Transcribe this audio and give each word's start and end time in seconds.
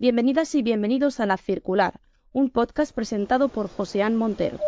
Bienvenidas 0.00 0.54
y 0.54 0.62
bienvenidos 0.62 1.20
a 1.20 1.26
La 1.26 1.36
Circular, 1.36 2.00
un 2.32 2.48
podcast 2.48 2.94
presentado 2.94 3.50
por 3.50 3.68
Joseán 3.68 4.16
Montero. 4.16 4.58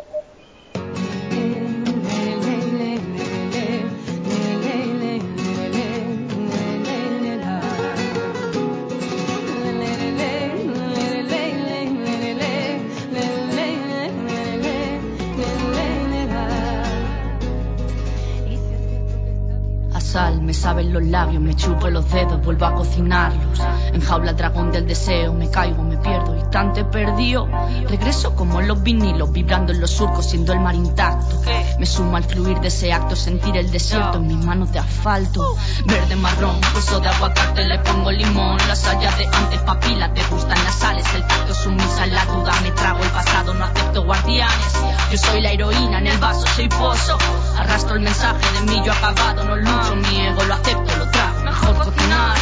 Sal, 20.13 20.43
me 20.43 20.53
saben 20.53 20.93
los 20.93 21.03
labios, 21.05 21.43
me 21.43 21.55
chupo 21.55 21.89
los 21.89 22.11
dedos, 22.11 22.45
vuelvo 22.45 22.67
a 22.67 22.75
cocinarlos. 22.75 23.61
Enjaula 23.95 24.33
el 24.33 24.37
dragón 24.37 24.71
del 24.71 24.87
deseo, 24.87 25.33
me 25.33 25.51
caigo, 25.51 25.83
me 25.83 25.97
pierdo, 25.97 26.37
instante 26.37 26.85
perdido. 26.85 27.49
Regreso 27.89 28.37
como 28.37 28.61
los 28.61 28.83
vinilos, 28.83 29.33
vibrando 29.33 29.73
en 29.73 29.81
los 29.81 29.91
surcos, 29.91 30.27
siendo 30.27 30.53
el 30.53 30.61
mar 30.61 30.75
intacto. 30.75 31.41
Me 31.79 31.87
sumo 31.87 32.17
al 32.19 32.25
fluir 32.25 32.61
de 32.61 32.69
ese 32.69 32.93
acto, 32.93 33.17
sentir 33.17 33.57
el 33.57 33.71
desierto 33.71 34.19
en 34.19 34.27
mis 34.27 34.45
manos 34.45 34.71
de 34.71 34.81
asfalto. 34.81 35.57
Verde, 35.87 36.17
marrón, 36.17 36.61
hueso 36.75 37.01
de 37.01 37.09
aguacate, 37.09 37.65
le 37.65 37.79
pongo 37.79 38.13
limón. 38.13 38.59
Las 38.69 38.87
hayas 38.87 39.17
de 39.17 39.27
antes, 39.27 39.61
papila, 39.61 40.13
te 40.13 40.23
gustan 40.25 40.63
las 40.63 40.75
sales, 40.75 41.07
el 41.15 41.27
tacto 41.27 41.55
sumisa 41.55 42.05
en 42.05 42.15
la 42.15 42.27
duda. 42.27 42.53
Me 42.63 42.71
trago 42.73 43.03
el 43.03 43.11
pasado, 43.11 43.55
no 43.55 43.65
acepto 43.65 44.05
guardianes. 44.05 44.75
Yo 45.11 45.17
soy 45.17 45.41
la 45.41 45.53
heroína, 45.53 45.99
en 46.01 46.07
el 46.07 46.19
vaso 46.19 46.47
soy 46.55 46.69
pozo. 46.69 47.17
Arrastro 47.57 47.97
el 47.97 48.03
mensaje 48.03 48.61
de 48.61 48.73
mí, 48.73 48.83
yo 48.85 48.93
acabado, 48.93 49.45
no 49.45 49.57
lucho 49.57 49.97
mi 49.97 50.21
ego 50.27 50.43
lo 50.45 50.55
acepto, 50.55 50.97
lo 50.97 51.11
trago. 51.11 51.41
Mejor 51.45 51.85
cocinar, 51.85 52.37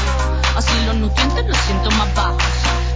así 0.56 0.86
los 0.86 0.96
nutrientes 0.96 1.46
los 1.46 1.56
siento 1.58 1.90
más 1.92 2.14
bajos. 2.14 2.42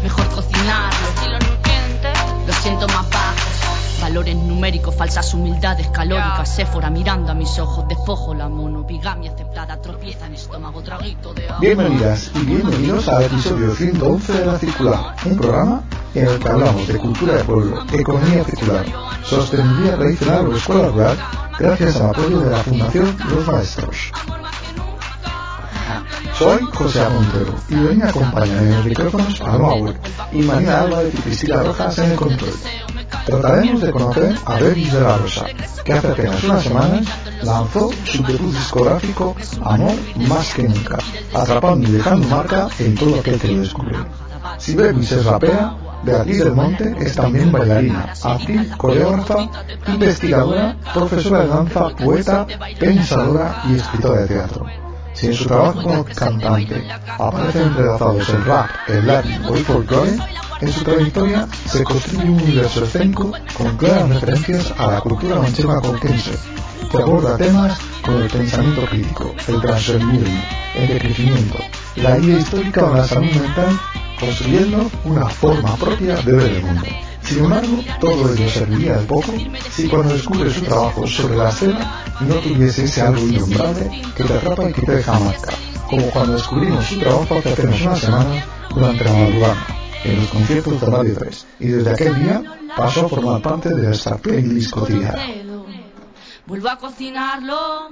Mejor 0.03 0.29
cocinarlo, 0.29 1.07
así 1.17 1.29
los 1.29 1.41
nutrientes 1.51 2.19
los 2.47 2.57
siento 2.57 2.87
más 2.89 3.09
bajos. 3.11 4.01
Valores 4.01 4.37
numéricos, 4.37 4.95
falsas 4.95 5.33
humildades 5.33 5.89
calóricas, 5.89 6.55
Séfora 6.55 6.91
mirando 6.91 7.33
a 7.33 7.35
mis 7.35 7.59
ojos, 7.59 7.89
despojo 7.89 8.35
la 8.35 8.49
monopigamia 8.49 9.33
aceptada, 9.33 9.81
tropieza 9.81 10.27
en 10.27 10.35
estómago, 10.35 10.83
traguito 10.83 11.33
de 11.33 11.45
agua. 11.45 11.59
Bienvenidas 11.61 12.31
y 12.35 12.41
bienvenidos 12.41 13.09
al 13.09 13.25
episodio 13.25 13.75
111 13.75 14.33
de 14.33 14.47
La 14.47 14.59
Circular, 14.59 15.17
un 15.25 15.39
programa 15.39 15.83
en 16.15 16.27
el 16.27 16.39
que 16.39 16.49
hablamos 16.49 16.87
de 16.87 16.99
cultura 16.99 17.35
de 17.35 17.45
pueblo, 17.45 17.83
economía 17.93 18.45
circular, 18.45 18.85
sostenibilidad 19.25 19.97
tradicional 19.97 20.49
o 20.49 20.57
escuela 20.57 20.89
rural, 20.89 21.17
gracias 21.59 21.97
al 21.97 22.11
apoyo 22.11 22.41
de 22.41 22.51
la 22.51 22.59
Fundación 22.59 23.17
Los 23.31 23.47
Maestros. 23.47 24.13
Soy 26.39 26.61
José 26.73 27.09
Montero 27.09 27.55
y 27.69 27.75
hoy 27.75 27.97
me 27.97 28.05
acompañan 28.05 28.59
en 28.59 28.77
los 28.77 28.85
micrófonos 28.85 29.41
a 29.41 29.57
Web 29.57 29.97
y 30.33 30.43
María 30.43 30.81
Álvarez 30.81 31.15
y 31.15 31.19
Cristina 31.19 31.63
Rojas 31.63 31.99
en 31.99 32.11
el 32.11 32.17
control. 32.17 32.53
Trataremos 33.25 33.81
de 33.81 33.91
conocer 33.93 34.37
a 34.45 34.59
Bebis 34.59 34.93
de 34.93 35.01
la 35.01 35.17
Rosa, 35.17 35.47
que 35.85 35.93
hace 35.93 36.09
apenas 36.09 36.43
unas 36.45 36.63
semanas 36.65 37.07
lanzó 37.43 37.91
su 38.05 38.23
debut 38.25 38.53
discográfico 38.53 39.37
Amor 39.63 39.95
más 40.29 40.53
que 40.55 40.65
nunca, 40.65 40.99
atrapando 41.33 41.89
y 41.89 41.93
dejando 41.93 42.27
marca 42.29 42.69
en 42.79 42.95
todo 42.97 43.21
aquel 43.21 43.39
que 43.39 43.49
lo 43.49 43.61
descubre. 43.61 43.97
Si 44.59 44.75
Bebis 44.75 45.13
es 45.13 45.25
rapera, 45.25 45.77
Beatriz 46.05 46.39
del 46.39 46.53
Monte 46.53 46.95
es 47.01 47.15
también 47.15 47.51
bailarina, 47.51 48.13
actriz, 48.23 48.77
coreógrafa, 48.77 49.49
investigadora, 49.87 50.77
profesora 50.93 51.41
de 51.41 51.49
danza, 51.49 51.89
poeta, 51.91 52.47
pensadora 52.79 53.63
y 53.69 53.77
escritora 53.77 54.21
de 54.21 54.27
teatro. 54.29 54.67
Si 55.15 55.27
en 55.29 55.35
su 55.35 55.47
trabajo 55.47 55.83
como 55.83 56.05
cantante 56.05 56.85
aparecen 57.07 57.63
entrelazados 57.69 58.29
el 58.29 58.45
rap, 58.45 58.69
el 58.89 59.07
latín 59.07 59.45
o 59.49 59.55
el 59.55 59.65
folclore, 59.65 60.19
en 60.61 60.73
su 60.73 60.85
trayectoria 60.85 61.49
se 61.67 61.85
construye 61.85 62.31
un 62.31 62.43
universo 62.43 62.85
escénico 62.85 63.33
con 63.57 63.77
claras 63.77 64.09
referencias 64.09 64.75
a 64.77 64.93
la 64.93 65.01
cultura 65.01 65.37
manchega 65.37 65.81
conquense, 65.81 66.33
que 66.91 66.99
aborda 66.99 67.37
temas 67.37 67.79
como 68.05 68.19
el 68.19 68.29
pensamiento 68.29 68.85
crítico, 68.87 69.35
el 69.49 69.61
transfeminismo, 69.61 70.43
el 70.75 70.89
decrecimiento, 70.89 71.59
la 71.97 72.19
idea 72.19 72.39
histórica 72.39 72.85
o 72.85 72.95
la 72.95 73.05
salud 73.05 73.31
mental, 73.33 73.81
construyendo 74.19 74.91
una 75.05 75.29
forma 75.29 75.77
propia 75.77 76.17
de 76.17 76.33
ver 76.33 76.53
el 76.53 76.63
mundo. 76.63 76.87
Sin 77.23 77.45
embargo, 77.45 77.83
todo 78.01 78.35
ello 78.35 78.51
serviría 78.51 78.99
de 78.99 79.07
poco 79.07 79.33
si 79.71 79.89
cuando 79.89 80.13
descubres 80.13 80.55
su 80.55 80.63
trabajo 80.63 81.07
sobre 81.07 81.37
la 81.37 81.49
escena 81.49 82.05
no 82.21 82.35
tuviese 82.37 82.85
ese 82.85 83.01
algo 83.01 83.27
innombrable 83.27 84.03
que 84.15 84.25
te 84.25 84.35
atrapa 84.35 84.69
y 84.69 84.73
que 84.73 84.83
te 84.83 84.97
deja 84.97 85.19
marca, 85.19 85.53
como 85.89 86.07
cuando 86.11 86.35
descubrimos 86.35 86.85
su 86.85 86.99
trabajo 86.99 87.39
hace 87.39 87.53
apenas 87.53 87.81
una 87.81 87.97
semana 87.97 88.45
durante 88.75 89.05
la 89.05 89.13
madrugada, 89.13 89.67
en 90.05 90.17
los 90.21 90.29
conciertos 90.29 90.81
de 90.81 90.87
Radio 90.87 91.15
3, 91.19 91.47
y 91.61 91.67
desde 91.69 91.91
aquel 91.91 92.15
día 92.23 92.43
pasó 92.77 93.07
a 93.07 93.09
formar 93.09 93.41
parte 93.41 93.71
de 93.75 93.91
esta 93.91 94.19
playlist 94.19 94.73
cotidiana. 94.73 95.27
Vuelvo 96.47 96.69
a 96.69 96.77
cocinarlo, 96.77 97.89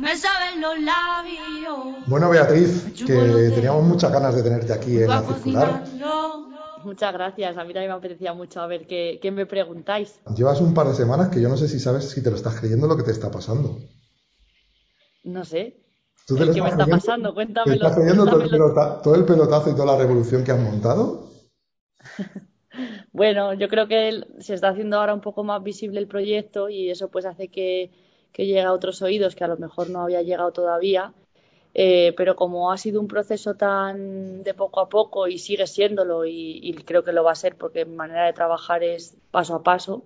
me 0.00 0.16
saben 0.16 0.60
los 0.60 0.78
labios. 0.80 2.06
Bueno, 2.06 2.30
Beatriz, 2.30 2.92
que 3.06 3.50
teníamos 3.54 3.84
muchas 3.84 4.12
ganas 4.12 4.34
de 4.34 4.42
tenerte 4.42 4.72
aquí 4.72 4.98
en 4.98 5.08
la 5.08 5.22
circular. 5.22 5.84
Muchas 6.84 7.12
gracias. 7.12 7.56
A 7.56 7.64
mí 7.64 7.72
también 7.72 7.90
me 7.90 7.98
apetecía 7.98 8.32
mucho 8.32 8.60
a 8.60 8.66
ver 8.66 8.86
qué, 8.86 9.30
me 9.32 9.46
preguntáis. 9.46 10.20
Llevas 10.36 10.60
un 10.60 10.74
par 10.74 10.86
de 10.88 10.94
semanas 10.94 11.28
que 11.28 11.40
yo 11.40 11.48
no 11.48 11.56
sé 11.56 11.68
si 11.68 11.78
sabes 11.78 12.10
si 12.10 12.22
te 12.22 12.30
lo 12.30 12.36
estás 12.36 12.58
creyendo 12.58 12.86
lo 12.86 12.96
que 12.96 13.02
te 13.02 13.10
está 13.10 13.30
pasando. 13.30 13.78
No 15.24 15.44
sé. 15.44 15.84
¿Qué 16.26 16.62
me 16.62 16.68
está 16.68 16.86
pasando? 16.86 17.34
Cuéntamelo. 17.34 17.78
¿Te 17.78 17.86
estás 17.86 17.96
creyendo 17.96 18.26
todo 18.26 18.42
el, 18.42 18.50
todo 19.02 19.14
el, 19.14 19.24
pelotazo 19.24 19.70
y 19.70 19.72
toda 19.72 19.86
la 19.86 19.98
revolución 19.98 20.44
que 20.44 20.52
has 20.52 20.60
montado? 20.60 21.30
bueno, 23.12 23.54
yo 23.54 23.68
creo 23.68 23.88
que 23.88 24.24
se 24.40 24.54
está 24.54 24.68
haciendo 24.68 24.98
ahora 24.98 25.14
un 25.14 25.20
poco 25.20 25.42
más 25.42 25.62
visible 25.62 26.00
el 26.00 26.06
proyecto 26.06 26.68
y 26.68 26.90
eso 26.90 27.08
pues 27.08 27.24
hace 27.24 27.48
que, 27.48 27.90
que 28.32 28.46
llegue 28.46 28.62
a 28.62 28.72
otros 28.72 29.02
oídos 29.02 29.34
que 29.34 29.44
a 29.44 29.48
lo 29.48 29.56
mejor 29.56 29.90
no 29.90 30.02
había 30.02 30.22
llegado 30.22 30.52
todavía 30.52 31.12
eh, 31.74 32.12
pero 32.16 32.34
como 32.34 32.72
ha 32.72 32.76
sido 32.78 33.00
un 33.00 33.08
proceso 33.08 33.54
tan 33.54 34.42
de 34.42 34.54
poco 34.54 34.80
a 34.80 34.88
poco 34.88 35.28
y 35.28 35.38
sigue 35.38 35.66
siéndolo 35.66 36.24
y, 36.26 36.74
creo 36.84 37.04
que 37.04 37.12
lo 37.12 37.22
va 37.24 37.32
a 37.32 37.34
ser 37.36 37.56
porque 37.56 37.84
mi 37.84 37.94
manera 37.94 38.24
de 38.26 38.32
trabajar 38.32 38.82
es 38.82 39.14
paso 39.30 39.54
a 39.54 39.62
paso, 39.62 40.02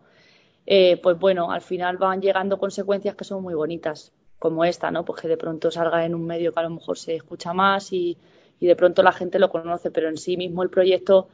eh, 0.66 0.98
pues 1.02 1.18
bueno, 1.18 1.50
al 1.50 1.62
final 1.62 1.96
van 1.96 2.20
llegando 2.20 2.58
consecuencias 2.58 3.14
que 3.16 3.24
son 3.24 3.42
muy 3.42 3.54
bonitas, 3.54 4.12
como 4.38 4.64
esta, 4.64 4.90
¿no? 4.90 5.04
Porque 5.04 5.28
de 5.28 5.36
pronto 5.36 5.70
salga 5.70 6.04
en 6.04 6.14
un 6.14 6.26
medio 6.26 6.52
que 6.52 6.60
a 6.60 6.64
lo 6.64 6.70
mejor 6.70 6.98
se 6.98 7.14
escucha 7.16 7.52
más 7.52 7.92
y, 7.92 8.18
de 8.60 8.76
pronto 8.76 9.02
la 9.02 9.12
gente 9.12 9.38
lo 9.38 9.50
conoce, 9.50 9.90
pero 9.90 10.08
en 10.08 10.16
sí 10.16 10.36
mismo 10.36 10.62
el 10.62 10.70
proyecto 10.70 11.28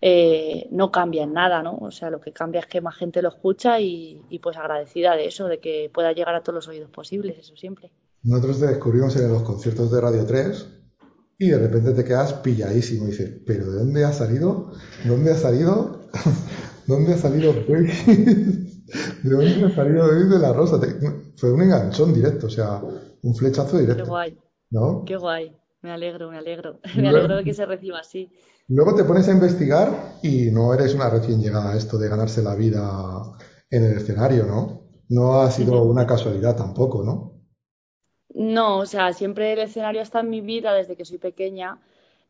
eh, 0.00 0.68
no 0.70 0.90
cambia 0.90 1.24
en 1.24 1.32
nada, 1.32 1.62
¿no? 1.62 1.76
O 1.76 1.90
sea, 1.90 2.10
lo 2.10 2.20
que 2.20 2.32
cambia 2.32 2.60
es 2.60 2.66
que 2.66 2.80
más 2.80 2.96
gente 2.96 3.22
lo 3.22 3.28
escucha 3.28 3.80
y, 3.80 4.22
y 4.30 4.38
pues 4.38 4.56
agradecida 4.56 5.16
de 5.16 5.26
eso, 5.26 5.46
de 5.46 5.60
que 5.60 5.90
pueda 5.92 6.12
llegar 6.12 6.34
a 6.34 6.42
todos 6.42 6.54
los 6.54 6.68
oídos 6.68 6.90
posibles, 6.90 7.38
eso 7.38 7.56
siempre. 7.56 7.90
Nosotros 8.22 8.60
te 8.60 8.66
descubrimos 8.66 9.16
en 9.16 9.32
los 9.32 9.42
conciertos 9.42 9.90
de 9.90 10.00
Radio 10.00 10.26
3 10.26 10.80
y 11.38 11.48
de 11.48 11.58
repente 11.58 11.92
te 11.92 12.04
quedas 12.04 12.34
pilladísimo. 12.34 13.04
Y 13.04 13.12
dices, 13.12 13.40
¿pero 13.46 13.70
de 13.70 13.78
dónde 13.78 14.04
ha 14.04 14.12
salido? 14.12 14.72
¿Dónde 15.06 15.32
ha 15.32 15.36
salido? 15.36 16.00
¿Dónde 16.86 17.14
ha 17.14 17.16
salido 17.16 17.52
¿De 19.22 19.30
dónde 19.30 19.66
ha 19.66 19.74
salido 19.74 20.06
de 20.08 20.38
la 20.38 20.52
Rosa? 20.52 20.78
fue 21.36 21.52
un 21.52 21.62
enganchón 21.62 22.12
directo, 22.12 22.46
o 22.46 22.50
sea, 22.50 22.82
un 23.22 23.34
flechazo 23.34 23.78
directo. 23.78 24.04
Qué 24.04 24.08
guay. 24.10 24.38
¿No? 24.70 25.04
Qué 25.06 25.16
guay. 25.16 25.56
Me 25.82 25.90
alegro, 25.90 26.30
me 26.30 26.38
alegro. 26.38 26.80
Me 26.96 27.08
alegro 27.08 27.36
de 27.36 27.44
que 27.44 27.54
se 27.54 27.66
reciba 27.66 28.00
así. 28.00 28.30
Luego 28.68 28.94
te 28.94 29.04
pones 29.04 29.28
a 29.28 29.32
investigar 29.32 30.18
y 30.22 30.50
no 30.50 30.72
eres 30.72 30.94
una 30.94 31.10
recién 31.10 31.40
llegada 31.40 31.72
a 31.72 31.76
esto 31.76 31.98
de 31.98 32.08
ganarse 32.08 32.42
la 32.42 32.54
vida 32.54 32.82
en 33.70 33.84
el 33.84 33.96
escenario, 33.96 34.46
¿no? 34.46 34.88
No 35.08 35.40
ha 35.40 35.50
sido 35.50 35.82
una 35.82 36.06
casualidad 36.06 36.56
tampoco, 36.56 37.02
¿no? 37.02 37.40
No, 38.32 38.78
o 38.78 38.86
sea, 38.86 39.12
siempre 39.12 39.52
el 39.52 39.58
escenario 39.58 40.02
está 40.02 40.20
en 40.20 40.30
mi 40.30 40.40
vida 40.40 40.72
desde 40.72 40.94
que 40.94 41.04
soy 41.04 41.18
pequeña, 41.18 41.80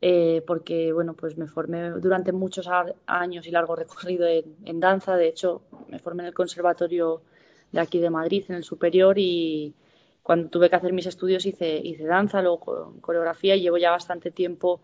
eh, 0.00 0.43
porque, 0.47 0.92
bueno, 0.92 1.13
pues 1.13 1.36
me 1.36 1.47
formé 1.47 1.91
durante 1.91 2.33
muchos 2.33 2.69
años 3.07 3.47
y 3.47 3.51
largo 3.51 3.77
recorrido 3.77 4.27
en, 4.27 4.80
danza. 4.80 5.16
De 5.16 5.28
hecho, 5.28 5.63
me 5.89 5.98
formé 5.98 6.22
en 6.22 6.28
el 6.28 6.34
conservatorio 6.34 7.22
de 7.71 7.80
aquí 7.80 7.98
de 7.98 8.09
Madrid, 8.09 8.45
en 8.48 8.57
el 8.57 8.65
superior, 8.65 9.19
y 9.19 9.74
cuando 10.30 10.48
tuve 10.48 10.71
que 10.71 10.77
hacer 10.77 10.92
mis 10.92 11.06
estudios 11.06 11.44
hice, 11.44 11.82
danza, 12.06 12.41
luego 12.41 12.94
coreografía, 13.00 13.56
y 13.56 13.62
llevo 13.62 13.78
ya 13.78 13.91
bastante 13.91 14.30
tiempo 14.30 14.80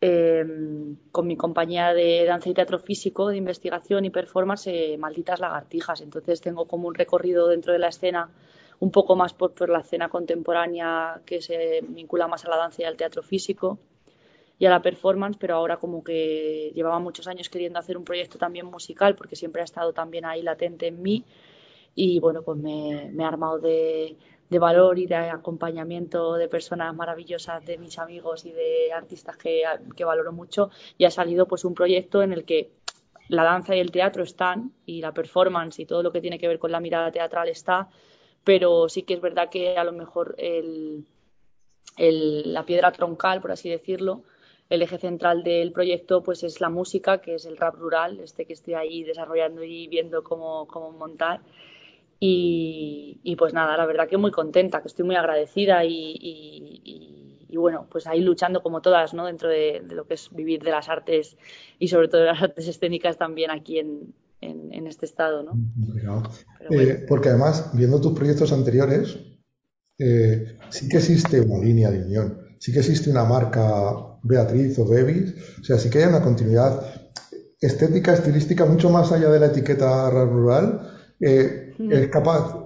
em, 0.00 0.96
con 1.10 1.26
mi 1.26 1.36
compañía 1.36 1.92
de 1.92 2.24
danza 2.24 2.50
y 2.50 2.54
teatro 2.54 2.78
físico, 2.78 3.26
de 3.26 3.36
investigación 3.36 4.04
y 4.04 4.10
performance, 4.10 4.68
eh, 4.68 4.96
Malditas 4.96 5.40
Lagartijas. 5.40 6.02
Entonces 6.02 6.40
tengo 6.40 6.68
como 6.68 6.86
un 6.86 6.94
recorrido 6.94 7.48
dentro 7.48 7.72
de 7.72 7.80
la 7.80 7.88
escena 7.88 8.30
un 8.78 8.92
poco 8.92 9.16
más 9.16 9.34
por, 9.34 9.68
la 9.68 9.80
escena 9.80 10.08
contemporánea 10.08 11.20
que 11.26 11.42
se 11.42 11.80
vincula 11.88 12.28
más 12.28 12.44
a 12.44 12.50
la 12.50 12.56
danza 12.56 12.82
y 12.82 12.84
al 12.84 12.96
teatro 12.96 13.24
físico 13.24 13.80
y 14.56 14.66
a 14.66 14.70
la 14.70 14.82
performance, 14.82 15.36
pero 15.36 15.56
ahora 15.56 15.78
como 15.78 16.04
que 16.04 16.70
llevaba 16.76 17.00
muchos 17.00 17.26
años 17.26 17.48
queriendo 17.48 17.80
hacer 17.80 17.96
un 17.96 18.04
proyecto 18.04 18.38
también 18.38 18.66
musical 18.66 19.16
porque 19.16 19.34
siempre 19.34 19.62
ha 19.62 19.64
estado 19.64 19.92
también 19.92 20.24
ahí 20.24 20.42
latente 20.42 20.86
en 20.86 21.02
mí 21.02 21.24
y 21.98 22.20
bueno, 22.20 22.42
pues 22.42 22.58
me, 22.58 23.10
he 23.10 23.24
armado 23.24 23.58
de, 23.58 24.16
de 24.48 24.58
valor 24.58 24.98
y 24.98 25.06
de 25.06 25.16
acompañamiento 25.16 26.34
de 26.34 26.48
personas 26.48 26.94
maravillosas, 26.94 27.64
de 27.64 27.78
mis 27.78 27.98
amigos 27.98 28.44
y 28.44 28.52
de 28.52 28.92
artistas 28.92 29.36
que, 29.36 29.64
que 29.96 30.04
valoro 30.04 30.32
mucho, 30.32 30.70
y 30.98 31.04
ha 31.04 31.10
salido 31.10 31.46
pues 31.46 31.64
un 31.64 31.74
proyecto 31.74 32.22
en 32.22 32.32
el 32.32 32.44
que 32.44 32.70
la 33.28 33.42
danza 33.42 33.74
y 33.74 33.80
el 33.80 33.90
teatro 33.90 34.22
están 34.22 34.72
y 34.84 35.00
la 35.00 35.12
performance 35.12 35.80
y 35.80 35.86
todo 35.86 36.02
lo 36.02 36.12
que 36.12 36.20
tiene 36.20 36.38
que 36.38 36.48
ver 36.48 36.58
con 36.58 36.70
la 36.70 36.80
mirada 36.80 37.10
teatral 37.10 37.48
está, 37.48 37.88
pero 38.44 38.88
sí 38.88 39.02
que 39.02 39.14
es 39.14 39.20
verdad 39.20 39.50
que 39.50 39.76
a 39.76 39.84
lo 39.84 39.92
mejor 39.92 40.36
el, 40.38 41.04
la 41.96 42.64
piedra 42.64 42.92
troncal, 42.92 43.40
por 43.40 43.52
así 43.52 43.68
decirlo, 43.68 44.22
el 44.68 44.82
eje 44.82 44.98
central 44.98 45.42
del 45.42 45.72
proyecto 45.72 46.22
pues 46.22 46.42
es 46.42 46.60
la 46.60 46.68
música, 46.68 47.18
que 47.18 47.36
es 47.36 47.44
el 47.46 47.56
rap 47.56 47.76
rural, 47.76 48.20
este 48.20 48.44
que 48.44 48.52
estoy 48.52 48.74
ahí 48.74 49.04
desarrollando 49.04 49.62
y 49.62 49.88
viendo 49.88 50.22
cómo, 50.22 50.66
cómo 50.66 50.92
montar. 50.92 51.40
Y, 52.18 53.36
pues 53.38 53.52
nada, 53.52 53.76
la 53.76 53.86
verdad 53.86 54.08
que 54.08 54.16
muy 54.16 54.30
contenta, 54.30 54.80
que 54.80 54.88
estoy 54.88 55.04
muy 55.04 55.16
agradecida 55.16 55.84
y, 55.84 57.54
bueno, 57.56 57.86
pues 57.90 58.06
ahí 58.06 58.20
luchando 58.20 58.62
como 58.62 58.82
todas, 58.82 59.14
¿no? 59.14 59.26
Dentro 59.26 59.48
de, 59.48 59.82
lo 59.88 60.06
que 60.06 60.14
es 60.14 60.30
vivir 60.30 60.62
de 60.62 60.70
las 60.70 60.88
artes 60.88 61.36
y 61.78 61.88
sobre 61.88 62.08
todo 62.08 62.22
de 62.22 62.28
las 62.28 62.42
artes 62.42 62.68
escénicas 62.68 63.16
también 63.18 63.50
aquí 63.50 63.78
en, 63.78 64.14
en, 64.40 64.86
este 64.86 65.06
estado, 65.06 65.42
¿no? 65.42 65.52
Eh, 66.70 67.04
porque 67.08 67.30
además, 67.30 67.70
viendo 67.74 68.00
tus 68.00 68.12
proyectos 68.12 68.52
anteriores, 68.52 69.18
eh, 69.98 70.58
sí 70.68 70.88
que 70.88 70.98
existe 70.98 71.40
una 71.40 71.64
línea 71.64 71.90
de 71.90 72.02
unión, 72.04 72.56
sí 72.58 72.72
que 72.72 72.80
existe 72.80 73.10
una 73.10 73.24
marca 73.24 74.18
Beatriz 74.22 74.78
o 74.78 74.86
Bevis, 74.86 75.34
o 75.60 75.64
sea, 75.64 75.78
sí 75.78 75.88
que 75.88 75.98
hay 75.98 76.08
una 76.08 76.22
continuidad 76.22 76.82
estética, 77.60 78.12
estilística, 78.12 78.64
mucho 78.66 78.90
más 78.90 79.12
allá 79.12 79.30
de 79.30 79.40
la 79.40 79.46
etiqueta 79.46 80.10
rural. 80.10 80.92
Eh, 81.20 81.65
es 81.78 82.08
capaz, 82.08 82.56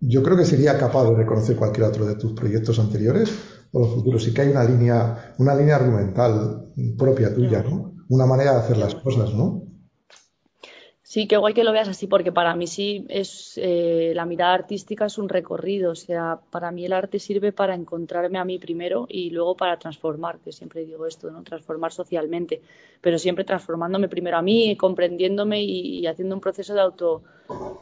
yo 0.00 0.22
creo 0.22 0.36
que 0.36 0.44
sería 0.44 0.78
capaz 0.78 1.04
de 1.10 1.16
reconocer 1.16 1.56
cualquier 1.56 1.86
otro 1.86 2.06
de 2.06 2.16
tus 2.16 2.32
proyectos 2.32 2.78
anteriores 2.78 3.30
o 3.72 3.80
los 3.80 3.94
futuros. 3.94 4.24
Sí 4.24 4.34
que 4.34 4.42
hay 4.42 4.48
una 4.50 4.64
línea, 4.64 5.34
una 5.38 5.54
línea 5.54 5.76
argumental 5.76 6.66
propia 6.98 7.34
tuya, 7.34 7.62
¿no? 7.62 7.94
Una 8.08 8.26
manera 8.26 8.52
de 8.52 8.58
hacer 8.58 8.76
las 8.76 8.94
cosas, 8.96 9.32
¿no? 9.34 9.61
Sí, 11.12 11.26
qué 11.26 11.36
guay 11.36 11.52
que 11.52 11.62
lo 11.62 11.72
veas 11.72 11.88
así, 11.88 12.06
porque 12.06 12.32
para 12.32 12.56
mí 12.56 12.66
sí 12.66 13.04
es 13.10 13.60
eh, 13.62 14.12
la 14.14 14.24
mirada 14.24 14.54
artística 14.54 15.04
es 15.04 15.18
un 15.18 15.28
recorrido. 15.28 15.90
O 15.90 15.94
sea, 15.94 16.40
para 16.48 16.70
mí 16.70 16.86
el 16.86 16.94
arte 16.94 17.18
sirve 17.18 17.52
para 17.52 17.74
encontrarme 17.74 18.38
a 18.38 18.46
mí 18.46 18.58
primero 18.58 19.04
y 19.10 19.28
luego 19.28 19.54
para 19.54 19.78
transformar, 19.78 20.38
que 20.38 20.52
siempre 20.52 20.86
digo 20.86 21.06
esto, 21.06 21.30
¿no? 21.30 21.42
Transformar 21.42 21.92
socialmente, 21.92 22.62
pero 23.02 23.18
siempre 23.18 23.44
transformándome 23.44 24.08
primero 24.08 24.38
a 24.38 24.40
mí, 24.40 24.74
comprendiéndome 24.78 25.62
y, 25.62 26.06
haciendo 26.06 26.34
un 26.34 26.40
proceso 26.40 26.72
de 26.72 26.80
auto 26.80 27.22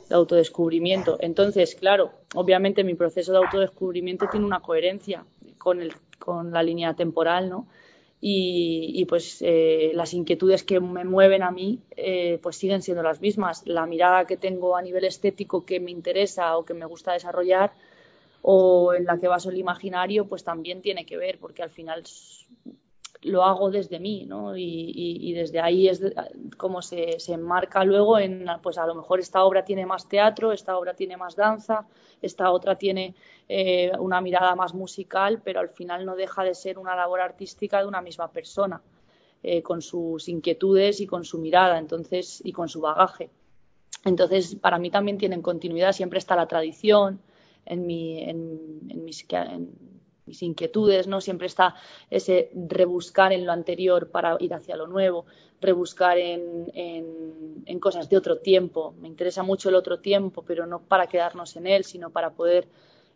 de 0.08 0.16
autodescubrimiento. 0.16 1.16
Entonces, 1.20 1.76
claro, 1.76 2.10
obviamente 2.34 2.82
mi 2.82 2.96
proceso 2.96 3.30
de 3.30 3.38
autodescubrimiento 3.38 4.26
tiene 4.28 4.44
una 4.44 4.58
coherencia 4.58 5.24
con 5.56 5.80
el 5.80 5.92
con 6.18 6.50
la 6.50 6.64
línea 6.64 6.94
temporal, 6.94 7.48
¿no? 7.48 7.68
Y, 8.22 9.04
pues 9.06 9.38
eh, 9.40 9.92
las 9.94 10.12
inquietudes 10.12 10.62
que 10.62 10.78
me 10.78 11.04
mueven 11.04 11.42
a 11.42 11.50
mí 11.50 11.80
eh, 11.96 12.38
pues 12.42 12.56
siguen 12.56 12.82
siendo 12.82 13.02
las 13.02 13.20
mismas. 13.20 13.62
La 13.66 13.86
mirada 13.86 14.26
que 14.26 14.36
tengo 14.36 14.76
a 14.76 14.82
nivel 14.82 15.04
estético 15.04 15.64
que 15.64 15.80
me 15.80 15.90
interesa 15.90 16.56
o 16.58 16.64
que 16.64 16.74
me 16.74 16.84
gusta 16.84 17.12
desarrollar 17.12 17.72
o 18.42 18.92
en 18.94 19.04
la 19.04 19.18
que 19.18 19.28
baso 19.28 19.50
el 19.50 19.58
imaginario 19.58 20.26
pues 20.26 20.44
también 20.44 20.82
tiene 20.82 21.06
que 21.06 21.16
ver 21.16 21.38
porque 21.38 21.62
al 21.62 21.70
final 21.70 22.04
lo 23.22 23.44
hago 23.44 23.70
desde 23.70 24.00
mí, 24.00 24.24
¿no? 24.26 24.56
Y, 24.56 25.32
desde 25.34 25.60
ahí 25.60 25.88
es 25.88 26.02
como 26.56 26.82
se, 26.82 27.20
se 27.20 27.34
enmarca 27.34 27.84
luego 27.84 28.18
en, 28.18 28.46
pues 28.62 28.78
a 28.78 28.86
lo 28.86 28.94
mejor 28.94 29.20
esta 29.20 29.44
obra 29.44 29.64
tiene 29.64 29.86
más 29.86 30.08
teatro, 30.08 30.52
esta 30.52 30.76
obra 30.76 30.94
tiene 30.94 31.16
más 31.16 31.36
danza, 31.36 31.86
esta 32.22 32.50
otra 32.50 32.76
tiene 32.76 33.14
eh, 33.48 33.92
una 33.98 34.20
mirada 34.20 34.54
más 34.54 34.74
musical, 34.74 35.40
pero 35.44 35.60
al 35.60 35.68
final 35.68 36.04
no 36.06 36.16
deja 36.16 36.44
de 36.44 36.54
ser 36.54 36.78
una 36.78 36.96
labor 36.96 37.20
artística 37.20 37.80
de 37.80 37.86
una 37.86 38.00
misma 38.00 38.30
persona, 38.30 38.80
eh, 39.42 39.62
con 39.62 39.82
sus 39.82 40.28
inquietudes 40.28 41.00
y 41.00 41.06
con 41.06 41.24
su 41.24 41.38
mirada, 41.38 41.78
entonces, 41.78 42.40
y 42.44 42.52
con 42.52 42.68
su 42.68 42.80
bagaje. 42.80 43.30
Entonces, 44.04 44.54
para 44.54 44.78
mí 44.78 44.90
también 44.90 45.18
tienen 45.18 45.42
continuidad, 45.42 45.92
siempre 45.92 46.18
está 46.18 46.36
la 46.36 46.46
tradición 46.46 47.20
en, 47.66 47.86
mi, 47.86 48.22
en, 48.22 48.80
en 48.88 49.04
mis, 49.04 49.26
en, 49.30 49.89
mis 50.30 50.42
inquietudes, 50.42 51.08
¿no? 51.08 51.20
Siempre 51.20 51.48
está 51.48 51.74
ese 52.08 52.50
rebuscar 52.54 53.32
en 53.32 53.44
lo 53.44 53.52
anterior 53.52 54.10
para 54.10 54.36
ir 54.38 54.54
hacia 54.54 54.76
lo 54.76 54.86
nuevo, 54.86 55.26
rebuscar 55.60 56.18
en, 56.18 56.70
en, 56.74 57.80
cosas 57.80 58.08
de 58.08 58.16
otro 58.16 58.38
tiempo. 58.38 58.94
Me 59.00 59.08
interesa 59.08 59.42
mucho 59.42 59.68
el 59.70 59.74
otro 59.74 59.98
tiempo, 59.98 60.44
pero 60.46 60.66
no 60.66 60.78
para 60.80 61.08
quedarnos 61.08 61.56
en 61.56 61.66
él, 61.66 61.82
sino 61.84 62.10
para 62.10 62.30
poder 62.30 62.68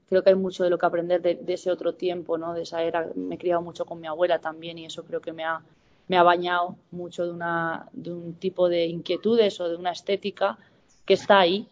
creo 0.09 0.23
que 0.23 0.31
hay 0.31 0.37
mucho 0.37 0.65
de 0.65 0.71
lo 0.71 0.79
que 0.79 0.87
aprender 0.87 1.23
de, 1.23 1.55
ese 1.55 1.71
otro 1.71 1.95
tiempo, 1.95 2.37
¿no? 2.37 2.53
De 2.53 2.63
esa 2.63 2.83
era. 2.83 3.09
Me 3.15 3.37
he 3.37 3.39
criado 3.39 3.63
mucho 3.63 3.85
con 3.87 4.01
mi 4.01 4.09
abuela 4.09 4.41
también 4.41 4.77
y 4.79 4.87
eso 4.87 5.05
creo 5.05 5.21
que 5.21 5.33
me 5.33 5.45
ha, 5.45 5.63
me 6.09 6.17
ha 6.17 6.23
bañado 6.25 6.77
mucho 6.91 7.25
de, 7.25 7.31
una, 7.31 7.89
de 7.93 8.13
un 8.13 8.35
tipo 8.35 8.69
de 8.69 8.87
inquietudes 8.87 9.61
o 9.61 9.69
de 9.69 9.77
una 9.77 9.93
estética 9.93 10.59
que 11.05 11.15
está 11.15 11.39
ahí 11.39 11.69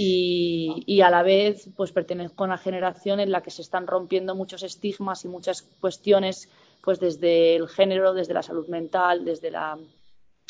y, 0.00 1.00
a 1.00 1.10
la 1.10 1.24
vez 1.24 1.70
pues 1.76 1.90
pertenezco 1.90 2.44
a 2.44 2.46
una 2.46 2.58
generación 2.58 3.18
en 3.18 3.32
la 3.32 3.42
que 3.42 3.50
se 3.50 3.62
están 3.62 3.88
rompiendo 3.88 4.36
muchos 4.36 4.62
estigmas 4.62 5.24
y 5.24 5.28
muchas 5.28 5.62
cuestiones 5.80 6.48
pues 6.82 7.00
desde 7.00 7.56
el 7.56 7.68
género, 7.68 8.14
desde 8.14 8.32
la 8.32 8.44
salud 8.44 8.68
mental, 8.68 9.24
desde 9.24 9.50
la 9.50 9.76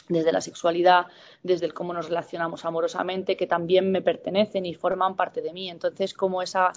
desde 0.08 0.32
la 0.32 0.42
sexualidad, 0.42 1.06
desde 1.42 1.66
el 1.66 1.74
cómo 1.74 1.94
nos 1.94 2.08
relacionamos 2.08 2.64
amorosamente, 2.64 3.36
que 3.36 3.46
también 3.46 3.90
me 3.90 4.02
pertenecen 4.02 4.66
y 4.66 4.74
forman 4.74 5.16
parte 5.16 5.42
de 5.42 5.52
mí. 5.52 5.68
Entonces, 5.68 6.14
como 6.14 6.40
esa, 6.40 6.72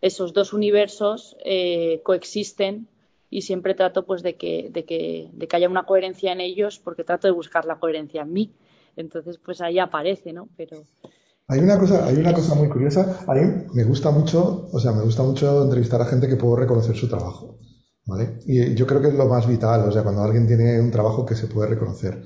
esos 0.00 0.32
dos 0.32 0.52
universos 0.52 1.36
eh, 1.44 2.00
coexisten 2.04 2.86
y 3.30 3.42
siempre 3.42 3.74
trato 3.74 4.04
pues 4.04 4.22
de 4.22 4.34
que, 4.36 4.68
de, 4.70 4.84
que, 4.84 5.28
de 5.32 5.48
que 5.48 5.56
haya 5.56 5.68
una 5.68 5.86
coherencia 5.86 6.32
en 6.32 6.40
ellos 6.40 6.78
porque 6.78 7.02
trato 7.02 7.26
de 7.26 7.32
buscar 7.32 7.64
la 7.64 7.78
coherencia 7.80 8.22
en 8.22 8.32
mí. 8.32 8.50
Entonces, 8.96 9.38
pues 9.38 9.60
ahí 9.60 9.78
aparece, 9.80 10.32
¿no? 10.32 10.48
Pero, 10.56 10.84
hay 11.48 11.60
una 11.60 11.78
cosa, 11.78 12.04
hay 12.06 12.16
una 12.16 12.34
cosa 12.34 12.54
muy 12.54 12.68
curiosa. 12.68 13.20
A 13.26 13.34
mí 13.34 13.64
me 13.72 13.84
gusta 13.84 14.10
mucho, 14.10 14.68
o 14.70 14.78
sea, 14.78 14.92
me 14.92 15.02
gusta 15.02 15.22
mucho 15.22 15.64
entrevistar 15.64 16.00
a 16.02 16.04
gente 16.04 16.28
que 16.28 16.36
puedo 16.36 16.56
reconocer 16.56 16.94
su 16.94 17.08
trabajo, 17.08 17.58
¿vale? 18.04 18.40
Y 18.44 18.74
yo 18.74 18.86
creo 18.86 19.00
que 19.00 19.08
es 19.08 19.14
lo 19.14 19.26
más 19.26 19.46
vital, 19.46 19.88
o 19.88 19.90
sea, 19.90 20.02
cuando 20.02 20.22
alguien 20.22 20.46
tiene 20.46 20.78
un 20.78 20.90
trabajo 20.90 21.24
que 21.24 21.34
se 21.34 21.46
puede 21.46 21.70
reconocer. 21.70 22.22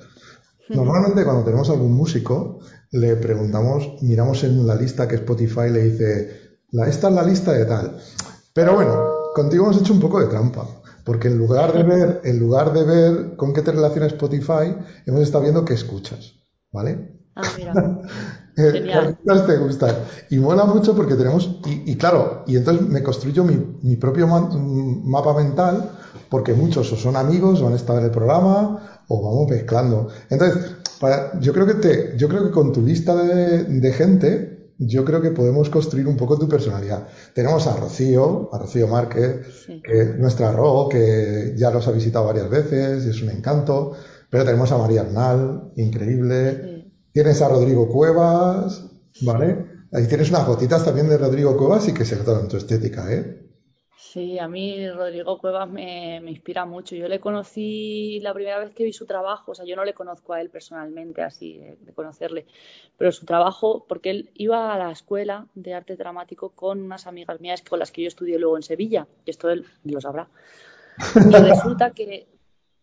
Normalmente 0.70 1.24
cuando 1.24 1.44
tenemos 1.44 1.70
algún 1.70 1.92
músico, 1.92 2.60
le 2.90 3.14
preguntamos, 3.16 4.02
miramos 4.02 4.42
en 4.42 4.66
la 4.66 4.74
lista 4.74 5.06
que 5.06 5.16
Spotify 5.16 5.70
le 5.70 5.84
dice, 5.84 6.58
la, 6.72 6.88
esta 6.88 7.08
es 7.08 7.14
la 7.14 7.22
lista 7.22 7.52
de 7.52 7.64
tal. 7.64 7.98
Pero 8.52 8.74
bueno, 8.74 9.04
contigo 9.34 9.64
hemos 9.64 9.80
hecho 9.80 9.92
un 9.92 10.00
poco 10.00 10.18
de 10.18 10.26
trampa, 10.26 10.66
porque 11.04 11.28
en 11.28 11.38
lugar 11.38 11.72
de 11.72 11.82
ver, 11.84 12.20
en 12.24 12.40
lugar 12.40 12.72
de 12.72 12.84
ver 12.84 13.36
con 13.36 13.52
qué 13.52 13.62
te 13.62 13.70
relaciona 13.70 14.06
Spotify, 14.06 14.74
hemos 15.06 15.20
estado 15.20 15.44
viendo 15.44 15.64
qué 15.64 15.74
escuchas, 15.74 16.32
¿vale? 16.72 17.21
Ah, 17.34 17.42
mira. 17.56 17.72
Eh, 18.54 19.06
te 19.46 19.56
gustan. 19.56 19.96
Y 20.28 20.36
mola 20.36 20.66
mucho 20.66 20.94
porque 20.94 21.14
tenemos, 21.14 21.58
y, 21.64 21.96
claro, 21.96 22.44
y 22.46 22.56
entonces 22.56 22.86
me 22.86 23.02
construyo 23.02 23.44
mi, 23.44 23.96
propio 23.96 24.26
mapa 24.26 25.34
mental, 25.34 25.90
porque 26.28 26.52
muchos 26.52 26.92
o 26.92 26.96
son 26.96 27.16
amigos 27.16 27.62
o 27.62 27.68
han 27.68 27.72
estado 27.72 28.00
en 28.00 28.04
el 28.04 28.10
programa, 28.10 29.02
o 29.08 29.22
vamos 29.22 29.48
mezclando. 29.48 30.08
Entonces, 30.28 30.76
yo 31.40 31.52
creo 31.54 31.66
que 31.66 31.74
te, 31.74 32.18
yo 32.18 32.28
creo 32.28 32.44
que 32.44 32.50
con 32.50 32.72
tu 32.72 32.82
lista 32.82 33.14
de, 33.14 33.92
gente, 33.92 34.74
yo 34.78 35.02
creo 35.04 35.22
que 35.22 35.30
podemos 35.30 35.70
construir 35.70 36.06
un 36.06 36.18
poco 36.18 36.38
tu 36.38 36.46
personalidad. 36.46 37.08
Tenemos 37.34 37.66
a 37.66 37.76
Rocío, 37.76 38.50
a 38.52 38.58
Rocío 38.58 38.86
Márquez, 38.86 39.66
que 39.82 40.00
es 40.02 40.18
nuestra 40.18 40.52
Ro, 40.52 40.88
que 40.90 41.54
ya 41.56 41.70
los 41.70 41.88
ha 41.88 41.92
visitado 41.92 42.26
varias 42.26 42.50
veces, 42.50 43.06
es 43.06 43.22
un 43.22 43.30
encanto. 43.30 43.92
Pero 44.28 44.44
tenemos 44.44 44.72
a 44.72 44.78
María 44.78 45.02
Arnal, 45.02 45.72
increíble. 45.76 46.71
Tienes 47.12 47.42
a 47.42 47.48
Rodrigo 47.48 47.88
Cuevas, 47.88 48.90
¿vale? 49.20 49.66
Ahí 49.92 50.08
tienes 50.08 50.30
unas 50.30 50.46
gotitas 50.46 50.84
también 50.84 51.08
de 51.08 51.18
Rodrigo 51.18 51.56
Cuevas 51.56 51.86
y 51.88 51.94
que 51.94 52.06
se 52.06 52.16
notan 52.16 52.40
en 52.40 52.48
tu 52.48 52.56
estética, 52.56 53.12
¿eh? 53.12 53.42
Sí, 54.12 54.38
a 54.38 54.48
mí 54.48 54.90
Rodrigo 54.90 55.38
Cuevas 55.38 55.70
me, 55.70 56.16
inspira 56.26 56.64
mucho. 56.64 56.96
Yo 56.96 57.08
le 57.08 57.20
conocí 57.20 58.18
la 58.20 58.34
primera 58.34 58.58
vez 58.58 58.74
que 58.74 58.84
vi 58.84 58.92
su 58.92 59.06
trabajo, 59.06 59.52
o 59.52 59.54
sea, 59.54 59.64
yo 59.64 59.76
no 59.76 59.84
le 59.84 59.94
conozco 59.94 60.32
a 60.32 60.40
él 60.40 60.50
personalmente, 60.50 61.22
así 61.22 61.58
de, 61.58 61.92
conocerle, 61.94 62.46
pero 62.98 63.12
su 63.12 63.26
trabajo, 63.26 63.86
porque 63.86 64.10
él 64.10 64.30
iba 64.34 64.74
a 64.74 64.78
la 64.78 64.90
escuela 64.90 65.46
de 65.54 65.74
arte 65.74 65.96
dramático 65.96 66.50
con 66.50 66.82
unas 66.82 67.06
amigas 67.06 67.40
mías 67.40 67.62
con 67.62 67.78
las 67.78 67.92
que 67.92 68.02
yo 68.02 68.08
estudié 68.08 68.38
luego 68.38 68.56
en 68.56 68.62
Sevilla, 68.62 69.06
y 69.24 69.30
esto 69.30 69.50
él 69.50 69.66
lo 69.84 70.00
sabrá. 70.00 70.28
Y 71.30 71.34
resulta 71.34 71.92
que 71.92 72.26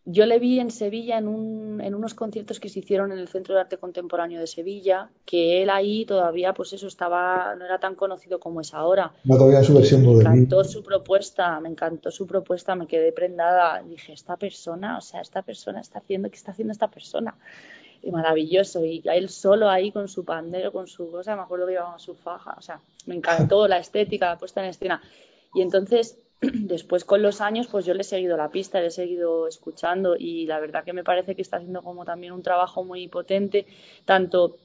yo 0.04 0.26
le 0.26 0.38
vi 0.38 0.60
en 0.60 0.70
Sevilla 0.70 1.18
en, 1.18 1.28
un, 1.28 1.80
en 1.80 1.94
unos 1.94 2.14
conciertos 2.14 2.58
que 2.58 2.68
se 2.68 2.80
hicieron 2.80 3.12
en 3.12 3.18
el 3.18 3.28
Centro 3.28 3.54
de 3.54 3.60
Arte 3.60 3.76
Contemporáneo 3.76 4.40
de 4.40 4.46
Sevilla, 4.46 5.10
que 5.24 5.62
él 5.62 5.70
ahí 5.70 6.04
todavía, 6.06 6.54
pues 6.54 6.72
eso, 6.72 6.86
estaba, 6.86 7.54
no 7.56 7.64
era 7.64 7.78
tan 7.78 7.94
conocido 7.94 8.40
como 8.40 8.60
es 8.60 8.72
ahora. 8.72 9.12
No 9.24 9.36
todavía 9.36 9.62
su 9.62 9.74
versión 9.74 10.02
Me 10.02 10.12
encantó 10.12 10.64
su 10.64 10.82
propuesta, 10.82 11.60
me 11.60 11.68
encantó 11.68 12.10
su 12.10 12.26
propuesta, 12.26 12.74
me 12.74 12.86
quedé 12.86 13.12
prendada. 13.12 13.82
Dije, 13.82 14.12
esta 14.12 14.36
persona, 14.36 14.98
o 14.98 15.00
sea, 15.00 15.20
esta 15.20 15.42
persona 15.42 15.80
está 15.80 15.98
haciendo, 15.98 16.30
¿qué 16.30 16.36
está 16.36 16.52
haciendo 16.52 16.72
esta 16.72 16.88
persona? 16.88 17.36
maravilloso. 18.10 18.84
Y 18.84 19.02
él 19.04 19.28
solo 19.28 19.68
ahí 19.68 19.92
con 19.92 20.08
su 20.08 20.24
pandero, 20.24 20.72
con 20.72 20.86
su 20.86 21.10
cosa, 21.10 21.36
me 21.36 21.42
acuerdo 21.42 21.66
que 21.66 21.72
llevaba 21.72 21.98
su 21.98 22.14
faja, 22.14 22.54
o 22.56 22.62
sea, 22.62 22.80
me 23.04 23.14
encantó 23.14 23.68
la 23.68 23.78
estética, 23.78 24.30
la 24.30 24.38
puesta 24.38 24.62
en 24.62 24.70
escena. 24.70 25.02
Y 25.54 25.60
entonces, 25.60 26.18
después 26.52 27.04
con 27.04 27.22
los 27.22 27.40
años, 27.40 27.68
pues 27.68 27.84
yo 27.84 27.94
le 27.94 28.00
he 28.00 28.04
seguido 28.04 28.36
la 28.36 28.50
pista, 28.50 28.80
le 28.80 28.86
he 28.86 28.90
seguido 28.90 29.46
escuchando 29.46 30.16
y 30.18 30.46
la 30.46 30.58
verdad 30.58 30.84
que 30.84 30.92
me 30.92 31.04
parece 31.04 31.36
que 31.36 31.42
está 31.42 31.58
haciendo 31.58 31.82
como 31.82 32.04
también 32.04 32.32
un 32.32 32.42
trabajo 32.42 32.82
muy 32.84 33.08
potente, 33.08 33.66
tanto 34.04 34.56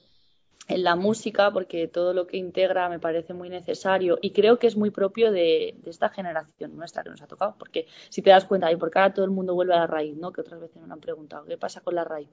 en 0.67 0.84
la 0.84 0.96
música, 0.96 1.51
porque 1.51 1.88
todo 1.88 2.13
lo 2.13 2.27
que 2.27 2.38
integra 2.38 2.89
me 2.89 3.00
parece 3.00 3.34
muy 3.34 3.50
necesario 3.50 4.17
y 4.22 4.32
creo 4.32 4.58
que 4.58 4.67
es 4.67 4.75
muy 4.75 4.89
propio 4.89 5.32
de, 5.32 5.75
esta 5.86 6.10
generación 6.10 6.75
nuestra 6.75 7.03
que 7.03 7.10
nos 7.10 7.22
ha 7.22 7.27
tocado, 7.27 7.55
porque 7.60 7.88
si 8.10 8.22
te 8.22 8.29
das 8.32 8.46
cuenta, 8.46 8.72
y 8.72 8.77
porque 8.77 9.00
ahora 9.00 9.13
todo 9.13 9.25
el 9.25 9.32
mundo 9.32 9.53
vuelve 9.53 9.74
a 9.74 9.79
la 9.79 9.88
raíz, 9.88 10.17
¿no? 10.17 10.32
Que 10.32 10.41
otras 10.41 10.60
veces 10.60 10.82
me 10.82 10.91
han 10.91 11.01
preguntado, 11.01 11.46
¿qué 11.46 11.58
pasa 11.58 11.82
con 11.82 11.96
la 11.96 12.03
raíz? 12.03 12.29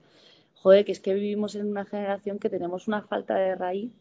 Joder, 0.55 0.85
que 0.85 0.93
es 0.93 0.99
que 0.99 1.13
vivimos 1.13 1.55
en 1.55 1.67
una 1.67 1.85
generación 1.85 2.39
que 2.39 2.49
tenemos 2.49 2.87
una 2.87 3.01
falta 3.01 3.35
de 3.35 3.55
raíz 3.55 3.91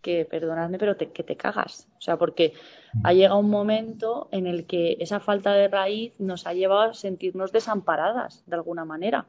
que, 0.00 0.24
perdonadme, 0.24 0.78
pero 0.78 0.96
que 0.96 1.22
te 1.22 1.36
cagas. 1.36 1.88
O 1.98 2.00
sea, 2.00 2.16
porque 2.16 2.54
ha 3.04 3.12
llegado 3.12 3.38
un 3.38 3.50
momento 3.50 4.28
en 4.32 4.46
el 4.46 4.66
que 4.66 4.96
esa 5.00 5.20
falta 5.20 5.52
de 5.52 5.68
raíz 5.68 6.12
nos 6.18 6.46
ha 6.46 6.54
llevado 6.54 6.90
a 6.90 6.94
sentirnos 6.94 7.52
desamparadas, 7.52 8.42
de 8.46 8.56
alguna 8.56 8.84
manera 8.84 9.26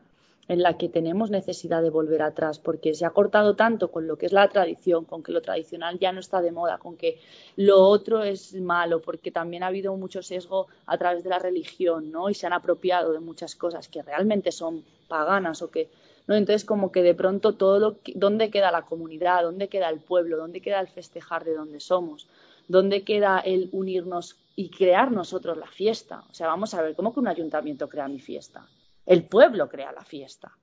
en 0.49 0.63
la 0.63 0.77
que 0.77 0.89
tenemos 0.89 1.29
necesidad 1.29 1.83
de 1.83 1.91
volver 1.91 2.23
atrás, 2.23 2.57
porque 2.57 2.95
se 2.95 3.05
ha 3.05 3.11
cortado 3.11 3.55
tanto 3.55 3.91
con 3.91 4.07
lo 4.07 4.17
que 4.17 4.25
es 4.25 4.33
la 4.33 4.49
tradición, 4.49 5.05
con 5.05 5.21
que 5.21 5.31
lo 5.31 5.43
tradicional 5.43 5.99
ya 5.99 6.11
no 6.11 6.19
está 6.19 6.41
de 6.41 6.51
moda, 6.51 6.79
con 6.79 6.97
que 6.97 7.19
lo 7.55 7.79
otro 7.81 8.23
es 8.23 8.55
malo, 8.55 8.99
porque 8.99 9.29
también 9.29 9.61
ha 9.61 9.67
habido 9.67 9.95
mucho 9.95 10.23
sesgo 10.23 10.67
a 10.87 10.97
través 10.97 11.23
de 11.23 11.29
la 11.29 11.37
religión, 11.37 12.11
¿no? 12.11 12.31
Y 12.31 12.33
se 12.33 12.47
han 12.47 12.53
apropiado 12.53 13.13
de 13.13 13.19
muchas 13.19 13.55
cosas 13.55 13.87
que 13.87 14.01
realmente 14.01 14.51
son 14.51 14.83
paganas 15.07 15.61
o 15.61 15.69
que 15.69 15.91
¿no? 16.29 16.35
Entonces, 16.35 16.63
como 16.63 16.93
que 16.93 17.03
de 17.03 17.13
pronto 17.13 17.55
todo 17.55 17.79
lo 17.79 17.97
¿dónde 18.15 18.49
queda 18.49 18.71
la 18.71 18.83
comunidad? 18.83 19.43
¿Dónde 19.43 19.67
queda 19.67 19.89
el 19.89 19.99
pueblo? 19.99 20.37
¿Dónde 20.37 20.61
queda 20.61 20.79
el 20.79 20.87
festejar 20.87 21.43
de 21.43 21.55
donde 21.55 21.81
somos? 21.81 22.29
¿Dónde 22.69 23.03
queda 23.03 23.39
el 23.39 23.67
unirnos 23.73 24.37
y 24.55 24.69
crear 24.69 25.11
nosotros 25.11 25.57
la 25.57 25.67
fiesta? 25.67 26.23
O 26.29 26.33
sea, 26.33 26.47
vamos 26.47 26.73
a 26.73 26.81
ver, 26.81 26.95
¿cómo 26.95 27.13
que 27.13 27.19
un 27.19 27.27
ayuntamiento 27.27 27.89
crea 27.89 28.07
mi 28.07 28.21
fiesta? 28.21 28.65
el 29.09 29.23
pueblo 29.23 29.67
crea 29.67 29.91
la 29.91 30.03
fiesta. 30.03 30.55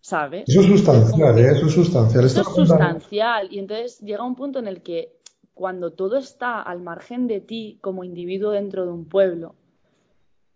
¿Sabes? 0.00 0.44
Eso 0.46 0.60
es 0.60 0.66
sustancial, 0.68 1.36
¿eh? 1.38 1.50
eso 1.50 1.66
es 1.66 1.72
sustancial. 1.74 2.24
Eso 2.24 2.40
es 2.42 2.46
sustancial. 2.46 3.48
Y 3.50 3.58
entonces 3.58 3.98
llega 3.98 4.22
un 4.22 4.36
punto 4.36 4.60
en 4.60 4.68
el 4.68 4.82
que 4.82 5.18
cuando 5.52 5.90
todo 5.90 6.16
está 6.16 6.62
al 6.62 6.80
margen 6.80 7.26
de 7.26 7.40
ti 7.40 7.78
como 7.80 8.04
individuo 8.04 8.52
dentro 8.52 8.86
de 8.86 8.92
un 8.92 9.06
pueblo, 9.06 9.56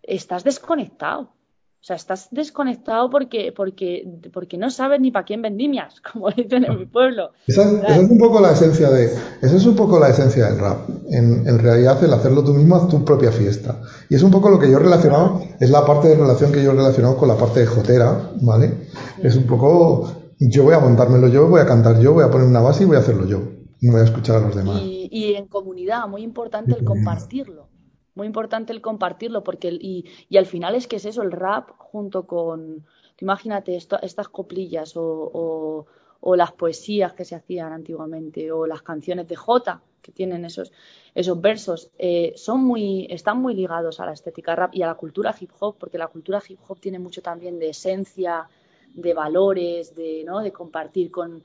estás 0.03 0.45
desconectado. 0.45 1.33
O 1.83 1.85
sea, 1.85 1.97
estás 1.97 2.29
desconectado 2.31 3.11
porque, 3.11 3.53
porque, 3.57 4.07
porque 4.33 4.57
no 4.57 4.71
sabes 4.71 5.01
ni 5.01 5.11
para 5.11 5.25
quién 5.25 5.43
vendimias, 5.43 6.01
como 6.13 6.31
dicen 6.31 6.65
en 6.65 6.79
mi 6.79 6.87
pueblo. 6.87 7.33
Esa, 7.45 7.65
es 7.89 8.09
un 8.09 8.19
poco 8.19 8.41
la 8.41 8.53
esencia 8.53 8.89
de, 8.89 9.07
esa 9.07 9.57
es 9.57 9.67
un 9.67 9.75
poco 9.75 9.99
la 9.99 10.11
esencia 10.11 10.47
del 10.47 10.61
rap. 10.61 10.89
En, 11.11 11.45
en, 11.45 11.59
realidad, 11.59 12.03
el 12.05 12.13
hacerlo 12.13 12.45
tú 12.45 12.55
mismo, 12.55 12.77
haz 12.77 12.87
tu 12.87 13.05
propia 13.05 13.33
fiesta. 13.33 13.81
Y 14.09 14.15
es 14.15 14.23
un 14.23 14.31
poco 14.31 14.49
lo 14.49 14.61
que 14.61 14.71
yo 14.71 14.77
he 14.77 14.81
relacionado, 14.81 15.43
es 15.59 15.71
la 15.71 15.85
parte 15.85 16.07
de 16.07 16.15
relación 16.15 16.53
que 16.53 16.63
yo 16.63 16.71
he 16.71 16.75
relacionado 16.77 17.17
con 17.17 17.27
la 17.27 17.37
parte 17.37 17.59
de 17.59 17.67
jotera, 17.67 18.31
¿vale? 18.41 18.87
Es 19.21 19.35
un 19.35 19.49
poco, 19.49 20.09
yo 20.39 20.63
voy 20.63 20.75
a 20.75 20.79
montármelo 20.79 21.27
yo, 21.27 21.49
voy 21.49 21.63
a 21.63 21.67
cantar 21.67 21.99
yo, 21.99 22.13
voy 22.13 22.23
a 22.23 22.31
poner 22.31 22.47
una 22.47 22.61
base 22.61 22.85
y 22.85 22.87
voy 22.87 22.97
a 22.97 23.01
hacerlo 23.01 23.27
yo. 23.27 23.41
No 23.81 23.91
voy 23.91 24.03
a 24.03 24.05
escuchar 24.05 24.37
a 24.37 24.41
los 24.47 24.55
demás. 24.55 24.81
Y, 24.85 25.09
y 25.11 25.35
en 25.35 25.49
comunidad, 25.49 26.07
muy 26.07 26.23
importante 26.23 26.77
el 26.79 26.85
compartirlo 26.85 27.72
muy 28.15 28.27
importante 28.27 28.73
el 28.73 28.81
compartirlo, 28.81 29.43
porque 29.43 29.69
y, 29.69 30.05
y, 30.29 30.37
al 30.37 30.47
final 30.47 30.75
es 30.75 30.87
que 30.87 30.97
es 30.97 31.05
eso, 31.05 31.23
el 31.23 31.33
rap 31.33 31.71
junto 31.79 32.27
con, 32.27 32.85
imagínate 33.21 33.77
estas 33.77 34.29
coplillas 34.29 34.97
o, 34.97 35.87
o, 36.21 36.37
las 36.37 36.53
poesías 36.53 37.15
que 37.15 37.25
se 37.25 37.35
hacían 37.35 37.73
antiguamente 37.73 38.53
o 38.53 38.67
las 38.67 38.83
canciones 38.83 39.27
de 39.29 39.37
Jota 39.37 39.83
que 40.03 40.13
tienen 40.13 40.45
esos, 40.45 40.73
esos 41.15 41.41
versos, 41.41 41.91
eh, 41.99 42.33
son 42.37 42.65
muy, 42.65 43.07
están 43.09 43.41
muy 43.41 43.55
ligados 43.55 44.01
a 44.01 44.07
la 44.07 44.13
estética 44.13 44.57
rap 44.57 44.75
y 44.75 44.83
a 44.83 44.89
la 44.89 44.97
cultura 44.97 45.35
hip 45.39 45.51
hop, 45.61 45.77
porque 45.79 45.97
la 45.97 46.09
cultura 46.09 46.43
hip 46.47 46.59
hop 46.67 46.81
tiene 46.81 46.99
mucho 46.99 47.23
también 47.23 47.59
de 47.61 47.69
esencia, 47.69 48.49
de 48.95 49.15
valores, 49.15 49.95
de, 49.95 50.25
¿no? 50.25 50.41
de 50.41 50.53
compartir 50.53 51.11
con, 51.11 51.43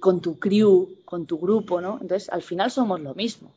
con 0.00 0.20
tu 0.20 0.38
crew, 0.38 0.96
con 1.04 1.26
tu 1.26 1.38
grupo, 1.38 1.80
¿no? 1.80 1.98
Entonces, 2.00 2.28
al 2.28 2.42
final 2.42 2.70
somos 2.70 3.00
lo 3.00 3.14
mismo. 3.14 3.52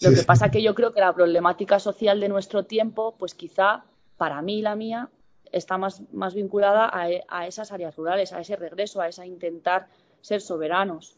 Lo 0.00 0.14
que 0.14 0.22
pasa 0.22 0.50
que 0.50 0.62
yo 0.62 0.74
creo 0.74 0.92
que 0.92 1.00
la 1.00 1.14
problemática 1.14 1.78
social 1.78 2.20
de 2.20 2.28
nuestro 2.28 2.64
tiempo, 2.64 3.14
pues 3.18 3.34
quizá 3.34 3.84
para 4.16 4.40
mí 4.42 4.62
la 4.62 4.76
mía 4.76 5.10
está 5.52 5.78
más, 5.78 6.02
más 6.12 6.34
vinculada 6.34 6.90
a, 6.92 7.46
esas 7.46 7.72
áreas 7.72 7.96
rurales, 7.96 8.32
a 8.32 8.40
ese 8.40 8.56
regreso, 8.56 9.00
a 9.00 9.08
esa 9.08 9.26
intentar 9.26 9.88
ser 10.20 10.40
soberanos. 10.40 11.16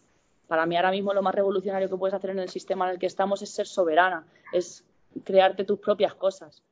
Para 0.49 0.67
mí 0.67 0.77
ahora 0.77 0.91
mismo 0.91 1.15
lo 1.15 1.23
más 1.23 1.35
revolucionario 1.35 1.89
que 1.89 1.97
puedes 1.97 2.15
hacer 2.15 2.31
en 2.31 2.39
el 2.39 2.49
sistema 2.49 2.87
en 2.87 2.93
el 2.93 2.99
que 2.99 3.07
estamos 3.07 3.43
es 3.43 3.51
ser 3.51 3.67
soberana, 3.67 4.27
es 4.53 4.85
crearte 5.25 5.65
tus 5.65 5.79
propias 5.79 6.15
cosas, 6.15 6.63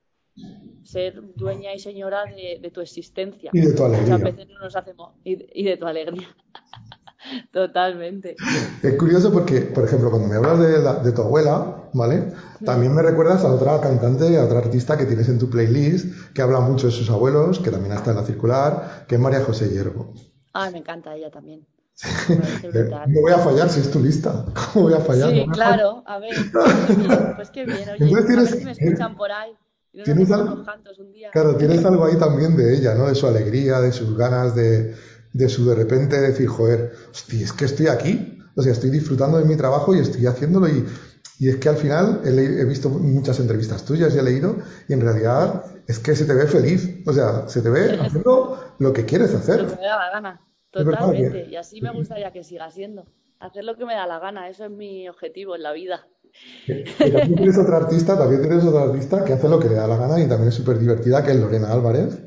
ser 0.82 1.22
dueña 1.34 1.74
y 1.74 1.78
señora 1.78 2.24
de, 2.24 2.70
tu 2.72 2.80
existencia. 2.80 3.50
Y 3.52 3.60
de 3.60 3.72
tu 3.74 3.84
alegría. 3.84 4.16
Muchas 4.18 4.36
veces 4.36 4.48
no 4.48 4.58
nos 4.58 4.76
hacemos, 4.76 5.14
y 5.24 5.64
de 5.64 5.76
tu 5.76 5.86
alegría. 5.86 6.28
Totalmente. 7.52 8.36
Es 8.82 8.94
curioso 8.94 9.32
porque, 9.32 9.62
por 9.62 9.84
ejemplo, 9.84 10.10
cuando 10.10 10.28
me 10.28 10.36
hablas 10.36 11.04
de, 11.04 11.12
tu 11.12 11.22
abuela, 11.22 11.88
¿vale? 11.92 12.32
También 12.64 12.94
me 12.94 13.02
recuerdas 13.02 13.44
a 13.44 13.52
otra 13.52 13.80
cantante, 13.80 14.36
a 14.36 14.44
otra 14.44 14.58
artista 14.58 14.96
que 14.96 15.06
tienes 15.06 15.28
en 15.28 15.38
tu 15.38 15.48
playlist, 15.48 16.32
que 16.34 16.42
habla 16.42 16.60
mucho 16.60 16.86
de 16.86 16.92
sus 16.92 17.10
abuelos, 17.10 17.58
que 17.60 17.70
también 17.70 17.94
está 17.94 18.10
en 18.10 18.16
la 18.16 18.24
circular, 18.24 19.04
que 19.06 19.16
es 19.16 19.20
María 19.20 19.42
José 19.44 19.70
Hierbo. 19.70 20.12
Ah, 20.52 20.70
me 20.70 20.78
encanta 20.78 21.14
ella 21.14 21.30
también. 21.30 21.66
no 23.08 23.20
voy 23.20 23.32
a 23.32 23.38
fallar 23.38 23.68
si 23.68 23.80
es 23.80 23.90
tu 23.90 24.00
lista. 24.00 24.44
¿Cómo 24.72 24.86
voy 24.86 24.94
a 24.94 25.00
fallar? 25.00 25.30
Sí, 25.30 25.46
claro. 25.52 26.02
A 26.06 26.18
ver, 26.18 26.34
pues 26.52 26.86
qué 26.86 26.94
bien. 26.96 27.32
Pues 27.36 27.50
qué 27.50 27.64
bien. 27.66 27.88
Oye, 27.90 28.22
tienes, 28.26 28.64
me 28.64 28.72
escuchan 28.72 29.16
por 29.16 29.30
ahí. 29.30 29.52
¿Tienes 30.04 30.30
algo? 30.30 30.64
Claro, 31.32 31.56
tienes 31.56 31.84
algo 31.84 32.04
ahí 32.04 32.16
también 32.16 32.56
de 32.56 32.76
ella, 32.76 32.94
¿no? 32.94 33.08
De 33.08 33.14
su 33.14 33.26
alegría, 33.26 33.80
de 33.80 33.90
sus 33.90 34.16
ganas 34.16 34.54
de, 34.54 34.94
de 35.32 35.48
su 35.48 35.68
de 35.68 35.74
repente 35.74 36.20
decir, 36.20 36.48
joder, 36.48 36.92
hostia, 37.10 37.44
es 37.44 37.52
que 37.52 37.64
estoy 37.64 37.86
aquí, 37.86 38.38
o 38.56 38.62
sea, 38.62 38.72
estoy 38.72 38.90
disfrutando 38.90 39.38
de 39.38 39.44
mi 39.44 39.56
trabajo 39.56 39.94
y 39.94 39.98
estoy 39.98 40.26
haciéndolo 40.26 40.68
y, 40.68 40.84
y 41.38 41.48
es 41.48 41.56
que 41.56 41.68
al 41.68 41.76
final 41.76 42.20
he, 42.24 42.64
visto 42.64 42.90
muchas 42.90 43.40
entrevistas 43.40 43.84
tuyas 43.84 44.14
y 44.14 44.18
he 44.18 44.22
leído 44.22 44.56
y 44.88 44.92
en 44.92 45.00
realidad 45.00 45.64
es 45.86 45.98
que 45.98 46.14
se 46.14 46.26
te 46.26 46.34
ve 46.34 46.46
feliz, 46.46 47.02
o 47.06 47.12
sea, 47.12 47.48
se 47.48 47.62
te 47.62 47.70
ve 47.70 47.98
haciendo 48.00 48.74
lo 48.78 48.92
que 48.92 49.04
quieres 49.04 49.34
hacer. 49.34 49.62
Lo 49.62 49.68
que 49.68 49.76
me 49.76 49.86
da 49.86 49.98
la 49.98 50.10
gana, 50.10 50.40
totalmente, 50.70 51.46
y 51.48 51.56
así 51.56 51.80
me 51.80 51.92
gustaría 51.92 52.32
que 52.32 52.44
siga 52.44 52.70
siendo, 52.70 53.06
hacer 53.38 53.64
lo 53.64 53.76
que 53.76 53.86
me 53.86 53.94
da 53.94 54.06
la 54.06 54.18
gana, 54.18 54.48
eso 54.48 54.64
es 54.64 54.70
mi 54.70 55.08
objetivo 55.08 55.56
en 55.56 55.62
la 55.62 55.72
vida. 55.72 56.06
Y 56.66 57.10
también 57.10 57.34
tienes 57.36 57.58
otra 57.58 57.78
artista, 57.78 58.16
también 58.18 58.42
tienes 58.42 58.64
otra 58.64 58.82
artista 58.82 59.24
que 59.24 59.32
hace 59.32 59.48
lo 59.48 59.58
que 59.58 59.68
le 59.68 59.74
da 59.74 59.86
la 59.86 59.96
gana 59.96 60.20
y 60.20 60.28
también 60.28 60.48
es 60.48 60.54
súper 60.54 60.78
divertida, 60.78 61.24
que 61.24 61.32
es 61.32 61.36
Lorena 61.38 61.72
Álvarez. 61.72 62.18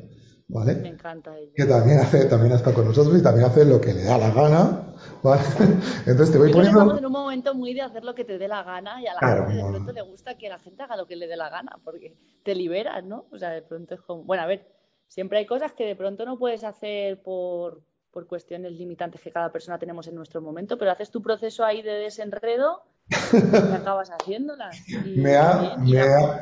¿Vale? 0.48 0.74
Me 0.76 0.88
encanta 0.88 1.36
ella. 1.38 1.52
Que 1.54 1.64
también 1.64 1.98
hace, 2.00 2.26
también 2.26 2.52
está 2.52 2.72
con 2.72 2.86
nosotros 2.86 3.18
y 3.18 3.22
también 3.22 3.46
hace 3.46 3.64
lo 3.64 3.80
que 3.80 3.94
le 3.94 4.04
da 4.04 4.18
la 4.18 4.30
gana, 4.30 4.94
¿vale? 5.22 5.42
Entonces 6.06 6.32
te 6.32 6.38
voy 6.38 6.52
poniendo... 6.52 6.80
Estamos 6.80 6.98
en 6.98 7.06
un 7.06 7.12
momento 7.12 7.54
muy 7.54 7.74
de 7.74 7.82
hacer 7.82 8.04
lo 8.04 8.14
que 8.14 8.24
te 8.24 8.38
dé 8.38 8.48
la 8.48 8.62
gana 8.62 9.00
y 9.00 9.06
a 9.06 9.14
la 9.14 9.20
gente 9.20 9.54
de 9.54 9.70
pronto 9.70 9.92
le 9.92 10.02
gusta 10.02 10.36
que 10.36 10.48
la 10.48 10.58
gente 10.58 10.82
haga 10.82 10.96
lo 10.96 11.06
que 11.06 11.16
le 11.16 11.26
dé 11.26 11.36
la 11.36 11.48
gana 11.48 11.78
porque 11.82 12.16
te 12.42 12.54
liberas, 12.54 13.04
¿no? 13.04 13.26
O 13.30 13.38
sea, 13.38 13.50
de 13.50 13.62
pronto 13.62 13.94
es 13.94 14.00
como... 14.02 14.24
Bueno, 14.24 14.42
a 14.42 14.46
ver, 14.46 14.68
siempre 15.06 15.38
hay 15.38 15.46
cosas 15.46 15.72
que 15.72 15.86
de 15.86 15.96
pronto 15.96 16.24
no 16.24 16.38
puedes 16.38 16.64
hacer 16.64 17.22
por, 17.22 17.82
por 18.10 18.26
cuestiones 18.26 18.72
limitantes 18.72 19.20
que 19.20 19.32
cada 19.32 19.50
persona 19.50 19.78
tenemos 19.78 20.06
en 20.08 20.14
nuestro 20.14 20.40
momento, 20.40 20.78
pero 20.78 20.90
haces 20.90 21.10
tu 21.10 21.22
proceso 21.22 21.64
ahí 21.64 21.82
de 21.82 21.92
desenredo 21.92 22.82
acabas 23.74 24.10
haciéndolas. 24.10 24.76
me, 25.16 25.36
ha, 25.36 25.78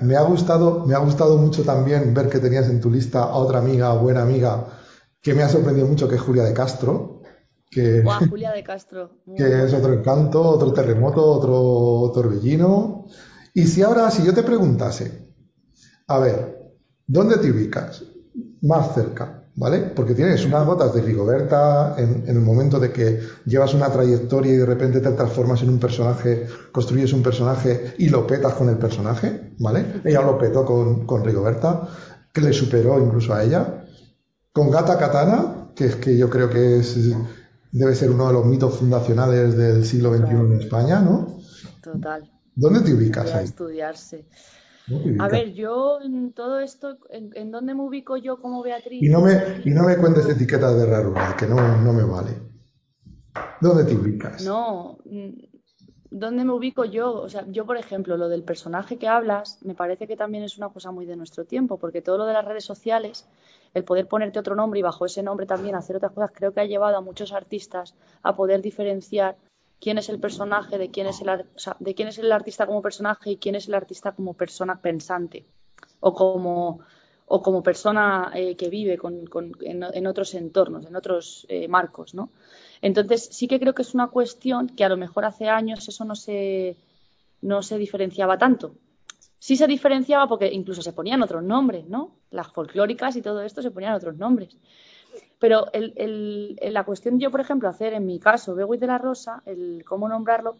me, 0.01 0.17
ha, 0.17 0.23
gustado, 0.23 0.87
me 0.87 0.95
ha 0.95 0.99
gustado 0.99 1.37
mucho 1.39 1.65
también 1.65 2.15
ver 2.15 2.29
que 2.29 2.39
tenías 2.39 2.69
en 2.69 2.81
tu 2.81 2.91
lista 2.91 3.25
a 3.25 3.35
otra 3.35 3.59
amiga, 3.59 3.93
buena 3.95 4.23
amiga, 4.23 4.67
que 5.21 5.35
me 5.35 5.43
ha 5.43 5.49
sorprendido 5.49 5.87
mucho, 5.87 6.09
que 6.09 6.17
es 6.17 6.21
Julia 6.21 6.45
de 6.45 6.55
Castro. 6.55 7.23
Que, 7.71 8.05
Julia 8.29 8.53
de 8.53 8.63
Castro. 8.63 9.23
que 9.37 9.65
es 9.65 9.75
otro 9.75 9.95
encanto, 9.95 10.43
otro 10.43 10.73
terremoto, 10.73 11.25
otro 11.25 12.13
torbellino. 12.13 13.07
Y 13.55 13.65
si 13.65 13.83
ahora, 13.83 14.11
si 14.11 14.25
yo 14.25 14.33
te 14.33 14.43
preguntase, 14.43 15.29
a 16.07 16.19
ver, 16.19 16.73
¿dónde 17.07 17.39
te 17.39 17.51
ubicas? 17.51 18.05
Más 18.63 18.95
cerca. 18.95 19.42
¿Vale? 19.55 19.81
Porque 19.81 20.15
tienes 20.15 20.45
unas 20.45 20.67
botas 20.67 20.95
de 20.95 21.03
Rigoberta 21.03 21.95
en, 21.99 22.25
el 22.27 22.41
momento 22.41 22.81
de 22.81 22.91
que 22.93 23.21
llevas 23.45 23.75
una 23.75 23.91
trayectoria 23.91 24.53
y 24.53 24.57
de 24.57 24.67
repente 24.67 25.01
te 25.01 25.11
transformas 25.13 25.63
en 25.63 25.71
un 25.71 25.79
personaje, 25.79 26.47
construyes 26.73 27.13
un 27.13 27.23
personaje 27.23 27.95
y 27.99 28.09
lo 28.09 28.27
petas 28.27 28.55
con 28.55 28.69
el 28.69 28.79
personaje, 28.79 29.53
¿vale? 29.59 30.01
Ella 30.05 30.23
lo 30.23 30.39
petó 30.39 30.65
con, 30.65 31.07
con 31.07 31.25
Rigoberta, 31.25 31.89
que 32.33 32.41
le 32.41 32.53
superó 32.53 32.99
incluso 32.99 33.35
a 33.35 33.45
ella. 33.45 33.85
Con 34.53 34.71
Gata 34.71 34.99
Katana, 34.99 35.71
que 35.75 35.87
es 35.87 35.97
que 35.97 36.17
yo 36.17 36.29
creo 36.31 36.49
que 36.49 36.79
es, 36.79 36.97
debe 37.73 37.95
ser 37.95 38.11
uno 38.11 38.27
de 38.29 38.33
los 38.35 38.45
mitos 38.45 38.79
fundacionales 38.79 39.57
del 39.57 39.85
siglo 39.85 40.17
XXI 40.17 40.35
en 40.35 40.61
España, 40.61 41.01
¿no? 41.01 41.39
Total. 41.83 42.31
¿Dónde 42.55 42.81
te 42.81 42.93
ubicas 42.95 43.33
ahí? 43.33 43.45
estudiarse. 43.45 44.27
A 45.21 45.29
ver, 45.29 45.53
yo 45.53 46.01
en 46.01 46.33
todo 46.33 46.59
esto, 46.59 46.99
¿en, 47.11 47.51
dónde 47.51 47.75
me 47.75 47.83
ubico 47.83 48.17
yo 48.17 48.41
como 48.41 48.63
Beatriz? 48.63 49.03
Y 49.03 49.09
no 49.09 49.21
me, 49.21 49.63
y 49.65 49.71
no 49.71 49.85
me 49.85 49.97
cuentes 49.97 50.29
etiquetas 50.29 50.77
de 50.77 50.87
rarura, 50.87 51.37
que 51.39 51.47
no, 51.47 51.57
no 51.57 51.93
me 51.93 52.05
vale. 52.05 52.31
¿Dónde 53.61 53.85
te 53.85 53.95
ubicas? 53.95 54.45
No, 54.45 54.99
mm, 55.05 55.31
¿dónde 56.11 56.45
me 56.45 56.53
ubico 56.53 56.85
yo? 56.85 57.15
O 57.15 57.29
sea, 57.29 57.47
yo, 57.49 57.65
por 57.65 57.77
ejemplo, 57.77 58.17
lo 58.17 58.29
del 58.29 58.43
personaje 58.43 58.99
que 58.99 59.07
hablas, 59.07 59.59
me 59.63 59.75
parece 59.75 60.09
que 60.09 60.17
también 60.17 60.43
es 60.43 60.59
una 60.59 60.69
cosa 60.71 60.91
muy 60.91 61.07
de 61.07 61.17
nuestro 61.17 61.45
tiempo, 61.45 61.79
porque 61.79 62.03
todo 62.03 62.19
lo 62.19 62.27
de 62.27 62.33
las 62.33 62.45
redes 62.45 62.65
sociales, 62.65 63.29
el 63.75 63.85
poder 63.85 64.09
ponerte 64.09 64.41
otro 64.41 64.57
nombre 64.57 64.81
y 64.81 64.83
bajo 64.83 65.07
ese 65.07 65.23
nombre 65.23 65.47
también 65.47 65.77
hacer 65.77 65.97
otras 65.97 66.13
cosas, 66.13 66.33
creo 66.35 66.53
que 66.53 66.61
ha 66.61 66.67
llevado 66.67 66.97
a 66.97 67.01
muchos 67.01 67.33
artistas 67.33 67.95
a 68.23 68.35
poder 68.35 68.63
diferenciar 68.63 69.37
quién 69.83 69.99
es 69.99 70.09
el 70.09 70.21
personaje, 70.21 70.79
de 70.79 70.93
quién 70.93 71.09
es 71.09 71.21
el, 71.21 71.45
de 71.81 71.95
quién 71.97 72.07
es 72.07 72.19
el 72.19 72.31
artista 72.31 72.67
como 72.67 72.81
personaje 72.81 73.33
y 73.33 73.37
quién 73.39 73.57
es 73.57 73.67
el 73.67 73.75
artista 73.75 74.13
como 74.13 74.35
persona 74.35 74.81
pensante 74.81 75.45
o 75.99 76.15
como, 76.15 76.79
o 77.27 77.43
como 77.43 77.65
persona 77.65 78.31
eh, 78.33 78.55
que 78.55 78.69
vive 78.69 78.97
en, 79.63 80.07
otros 80.07 80.35
entornos, 80.35 80.87
en 80.87 80.95
otros 80.95 81.47
eh, 81.49 81.67
marcos, 81.67 82.15
¿no? 82.15 82.31
Entonces 82.81 83.29
sí 83.33 83.49
que 83.49 83.59
creo 83.59 83.75
que 83.75 83.83
es 83.83 83.93
una 83.93 84.07
cuestión 84.07 84.69
que 84.69 84.85
a 84.85 84.89
lo 84.89 84.97
mejor 84.97 85.25
hace 85.25 85.49
años 85.49 85.89
eso 85.89 86.05
no 86.05 86.15
se, 86.15 86.77
no 87.41 87.63
se 87.63 87.77
diferenciaba 87.77 88.39
tanto. 88.39 88.77
Sí 89.41 89.57
se 89.57 89.67
diferenciaba 89.67 90.29
porque 90.29 90.47
incluso 90.53 90.83
se 90.83 90.93
ponían 90.93 91.23
otros 91.23 91.43
nombres, 91.43 91.89
¿no? 91.89 92.15
Las 92.31 92.53
folclóricas 92.53 93.17
y 93.17 93.23
todo 93.23 93.43
esto 93.43 93.61
se 93.61 93.73
ponían 93.73 93.95
otros 93.95 94.17
nombres. 94.17 94.57
Pero 95.39 95.67
el, 95.73 96.59
la 96.63 96.85
cuestión 96.85 97.19
yo, 97.19 97.31
por 97.31 97.41
ejemplo, 97.41 97.69
hacer 97.69 97.95
en 97.95 98.07
mi 98.07 98.19
caso 98.19 98.55
Bewit 98.55 98.81
de 98.81 98.87
la 98.87 98.99
Rosa, 98.99 99.43
el 99.47 99.85
cómo 99.85 100.09
nombrarlo, 100.09 100.57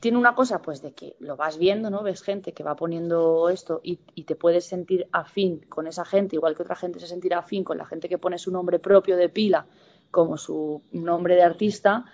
tiene 0.00 0.16
una 0.16 0.34
cosa, 0.34 0.62
pues 0.62 0.80
de 0.80 0.92
que 0.92 1.14
lo 1.20 1.36
vas 1.36 1.58
viendo, 1.58 1.90
¿no? 1.90 2.02
Ves 2.02 2.22
gente 2.22 2.52
que 2.52 2.62
va 2.62 2.74
poniendo 2.74 3.50
esto 3.50 3.80
y, 3.82 4.00
y, 4.14 4.24
te 4.24 4.34
puedes 4.34 4.64
sentir 4.64 5.06
afín 5.12 5.60
con 5.68 5.86
esa 5.86 6.06
gente, 6.06 6.36
igual 6.36 6.56
que 6.56 6.62
otra 6.62 6.74
gente 6.74 7.00
se 7.00 7.06
sentirá 7.06 7.40
afín 7.40 7.64
con 7.64 7.76
la 7.76 7.84
gente 7.84 8.08
que 8.08 8.16
pone 8.16 8.38
su 8.38 8.50
nombre 8.50 8.78
propio 8.78 9.16
de 9.16 9.28
pila 9.28 9.66
como 10.10 10.36
su 10.38 10.82
nombre 10.92 11.34
de 11.34 11.42
artista 11.42 12.06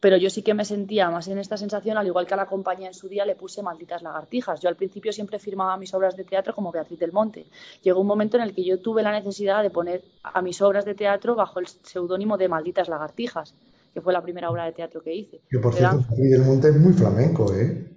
pero 0.00 0.16
yo 0.16 0.28
sí 0.28 0.42
que 0.42 0.54
me 0.54 0.64
sentía 0.64 1.10
más 1.10 1.28
en 1.28 1.38
esta 1.38 1.56
sensación, 1.56 1.96
al 1.96 2.06
igual 2.06 2.26
que 2.26 2.34
a 2.34 2.36
la 2.36 2.46
compañía 2.46 2.88
en 2.88 2.94
su 2.94 3.08
día 3.08 3.24
le 3.24 3.36
puse 3.36 3.62
malditas 3.62 4.02
lagartijas. 4.02 4.60
Yo 4.60 4.68
al 4.68 4.76
principio 4.76 5.12
siempre 5.12 5.38
firmaba 5.38 5.76
mis 5.76 5.94
obras 5.94 6.16
de 6.16 6.24
teatro 6.24 6.54
como 6.54 6.72
Beatriz 6.72 6.98
del 6.98 7.12
Monte. 7.12 7.46
Llegó 7.82 8.00
un 8.00 8.06
momento 8.06 8.36
en 8.36 8.42
el 8.42 8.54
que 8.54 8.64
yo 8.64 8.80
tuve 8.80 9.02
la 9.02 9.12
necesidad 9.12 9.62
de 9.62 9.70
poner 9.70 10.04
a 10.22 10.42
mis 10.42 10.60
obras 10.60 10.84
de 10.84 10.94
teatro 10.94 11.34
bajo 11.34 11.58
el 11.60 11.66
seudónimo 11.66 12.36
de 12.36 12.48
malditas 12.48 12.88
lagartijas, 12.88 13.54
que 13.92 14.00
fue 14.00 14.12
la 14.12 14.22
primera 14.22 14.50
obra 14.50 14.66
de 14.66 14.72
teatro 14.72 15.00
que 15.00 15.14
hice. 15.14 15.40
Que 15.48 15.58
por 15.58 15.72
cierto, 15.72 15.98
Beatriz 16.08 16.30
del 16.30 16.42
Monte 16.42 16.68
es 16.68 16.76
muy 16.76 16.92
flamenco, 16.92 17.54
¿eh? 17.54 17.93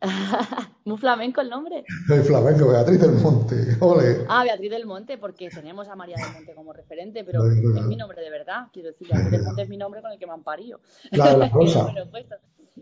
Muy 0.84 0.96
flamenco 0.96 1.40
el 1.40 1.50
nombre. 1.50 1.84
El 2.08 2.22
flamenco, 2.22 2.68
Beatriz 2.68 3.00
del 3.00 3.12
Monte. 3.14 3.76
Ole. 3.80 4.24
Ah, 4.28 4.44
Beatriz 4.44 4.70
del 4.70 4.86
Monte, 4.86 5.18
porque 5.18 5.48
tenemos 5.48 5.88
a 5.88 5.96
María 5.96 6.16
del 6.16 6.32
Monte 6.34 6.54
como 6.54 6.72
referente, 6.72 7.24
pero 7.24 7.44
es 7.46 7.84
mi 7.84 7.96
nombre 7.96 8.22
de 8.22 8.30
verdad. 8.30 8.68
Quiero 8.72 8.90
decir, 8.90 9.08
Beatriz 9.08 9.30
del 9.30 9.42
Monte 9.42 9.62
es 9.62 9.68
mi 9.68 9.76
nombre 9.76 10.00
con 10.00 10.12
el 10.12 10.18
que 10.18 10.26
me 10.26 10.32
han 10.32 10.42
parido. 10.44 10.80
La 11.10 11.32
de 11.32 11.38
la 11.38 11.48
Rosa. 11.52 11.92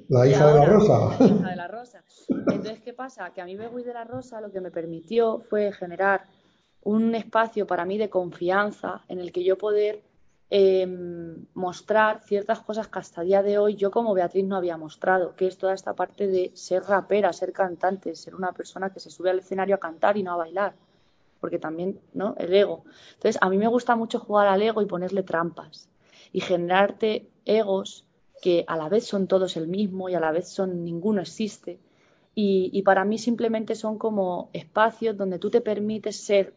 la 0.08 0.26
hija 0.26 0.46
de 0.46 0.54
la 0.54 0.64
Rosa. 0.66 1.16
La 1.18 1.26
hija 1.26 1.50
de 1.50 1.56
la 1.56 1.68
Rosa. 1.68 2.04
Entonces, 2.28 2.80
¿qué 2.82 2.92
pasa? 2.92 3.32
Que 3.32 3.40
a 3.40 3.44
mí 3.46 3.56
Begui 3.56 3.82
de 3.82 3.94
la 3.94 4.04
Rosa 4.04 4.40
lo 4.40 4.52
que 4.52 4.60
me 4.60 4.70
permitió 4.70 5.40
fue 5.48 5.72
generar 5.72 6.24
un 6.82 7.14
espacio 7.14 7.66
para 7.66 7.84
mí 7.84 7.98
de 7.98 8.10
confianza 8.10 9.04
en 9.08 9.18
el 9.18 9.32
que 9.32 9.42
yo 9.42 9.56
poder 9.58 10.02
Em, 10.48 11.44
mostrar 11.54 12.22
ciertas 12.22 12.60
cosas 12.60 12.86
que 12.86 13.00
hasta 13.00 13.22
el 13.22 13.26
día 13.26 13.42
de 13.42 13.58
hoy 13.58 13.74
yo 13.74 13.90
como 13.90 14.14
Beatriz 14.14 14.44
no 14.44 14.56
había 14.56 14.76
mostrado, 14.76 15.34
que 15.34 15.48
es 15.48 15.58
toda 15.58 15.74
esta 15.74 15.94
parte 15.94 16.28
de 16.28 16.52
ser 16.54 16.84
rapera, 16.84 17.32
ser 17.32 17.52
cantante, 17.52 18.14
ser 18.14 18.36
una 18.36 18.52
persona 18.52 18.92
que 18.92 19.00
se 19.00 19.10
sube 19.10 19.30
al 19.30 19.40
escenario 19.40 19.74
a 19.74 19.80
cantar 19.80 20.16
y 20.16 20.22
no 20.22 20.32
a 20.32 20.36
bailar, 20.36 20.74
porque 21.40 21.58
también, 21.58 22.00
¿no? 22.14 22.36
El 22.38 22.54
ego. 22.54 22.84
Entonces, 23.14 23.38
a 23.40 23.48
mí 23.50 23.58
me 23.58 23.66
gusta 23.66 23.96
mucho 23.96 24.20
jugar 24.20 24.46
al 24.46 24.62
ego 24.62 24.82
y 24.82 24.86
ponerle 24.86 25.24
trampas 25.24 25.88
y 26.32 26.40
generarte 26.40 27.28
egos 27.44 28.06
que 28.40 28.64
a 28.68 28.76
la 28.76 28.88
vez 28.88 29.04
son 29.04 29.26
todos 29.26 29.56
el 29.56 29.66
mismo 29.66 30.08
y 30.08 30.14
a 30.14 30.20
la 30.20 30.30
vez 30.30 30.48
son 30.48 30.84
ninguno 30.84 31.22
existe. 31.22 31.80
Y, 32.36 32.70
y 32.72 32.82
para 32.82 33.04
mí 33.04 33.18
simplemente 33.18 33.74
son 33.74 33.98
como 33.98 34.50
espacios 34.52 35.16
donde 35.16 35.40
tú 35.40 35.50
te 35.50 35.60
permites 35.60 36.16
ser 36.16 36.54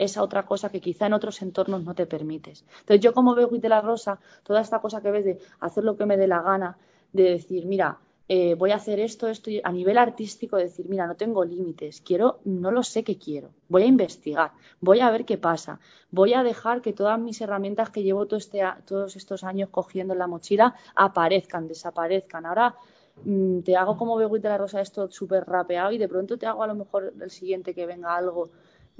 esa 0.00 0.22
otra 0.22 0.44
cosa 0.46 0.70
que 0.70 0.80
quizá 0.80 1.06
en 1.06 1.12
otros 1.12 1.42
entornos 1.42 1.84
no 1.84 1.94
te 1.94 2.06
permites. 2.06 2.64
Entonces 2.80 3.00
yo 3.00 3.12
como 3.12 3.34
veo 3.34 3.48
de 3.48 3.68
la 3.68 3.82
Rosa, 3.82 4.18
toda 4.42 4.60
esta 4.60 4.80
cosa 4.80 5.02
que 5.02 5.10
ves 5.10 5.24
de 5.24 5.38
hacer 5.60 5.84
lo 5.84 5.96
que 5.96 6.06
me 6.06 6.16
dé 6.16 6.26
la 6.26 6.40
gana, 6.40 6.78
de 7.12 7.24
decir, 7.24 7.66
mira, 7.66 7.98
eh, 8.32 8.54
voy 8.54 8.70
a 8.70 8.76
hacer 8.76 9.00
esto, 9.00 9.26
esto, 9.28 9.50
a 9.64 9.72
nivel 9.72 9.98
artístico, 9.98 10.56
decir, 10.56 10.88
mira, 10.88 11.06
no 11.06 11.16
tengo 11.16 11.44
límites, 11.44 12.00
quiero, 12.00 12.38
no 12.44 12.70
lo 12.70 12.82
sé 12.84 13.02
qué 13.02 13.18
quiero, 13.18 13.50
voy 13.68 13.82
a 13.82 13.86
investigar, 13.86 14.52
voy 14.80 15.00
a 15.00 15.10
ver 15.10 15.24
qué 15.24 15.36
pasa, 15.36 15.80
voy 16.12 16.34
a 16.34 16.44
dejar 16.44 16.80
que 16.80 16.92
todas 16.92 17.18
mis 17.18 17.40
herramientas 17.40 17.90
que 17.90 18.04
llevo 18.04 18.28
este, 18.30 18.62
todos 18.86 19.16
estos 19.16 19.42
años 19.42 19.68
cogiendo 19.70 20.12
en 20.12 20.20
la 20.20 20.28
mochila 20.28 20.76
aparezcan, 20.94 21.66
desaparezcan. 21.66 22.46
Ahora 22.46 22.76
mm, 23.24 23.60
te 23.62 23.76
hago 23.76 23.96
como 23.96 24.16
veo 24.16 24.28
de 24.28 24.48
la 24.48 24.58
Rosa 24.58 24.80
esto 24.80 25.10
súper 25.10 25.44
rapeado 25.44 25.90
y 25.90 25.98
de 25.98 26.08
pronto 26.08 26.38
te 26.38 26.46
hago 26.46 26.62
a 26.62 26.68
lo 26.68 26.76
mejor 26.76 27.12
el 27.20 27.30
siguiente 27.30 27.74
que 27.74 27.84
venga 27.84 28.16
algo 28.16 28.50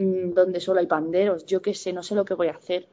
donde 0.01 0.61
solo 0.61 0.81
hay 0.81 0.87
panderos, 0.87 1.45
yo 1.45 1.61
qué 1.61 1.75
sé, 1.75 1.93
no 1.93 2.03
sé 2.03 2.15
lo 2.15 2.25
que 2.25 2.35
voy 2.35 2.49
a 2.49 2.53
hacer. 2.53 2.89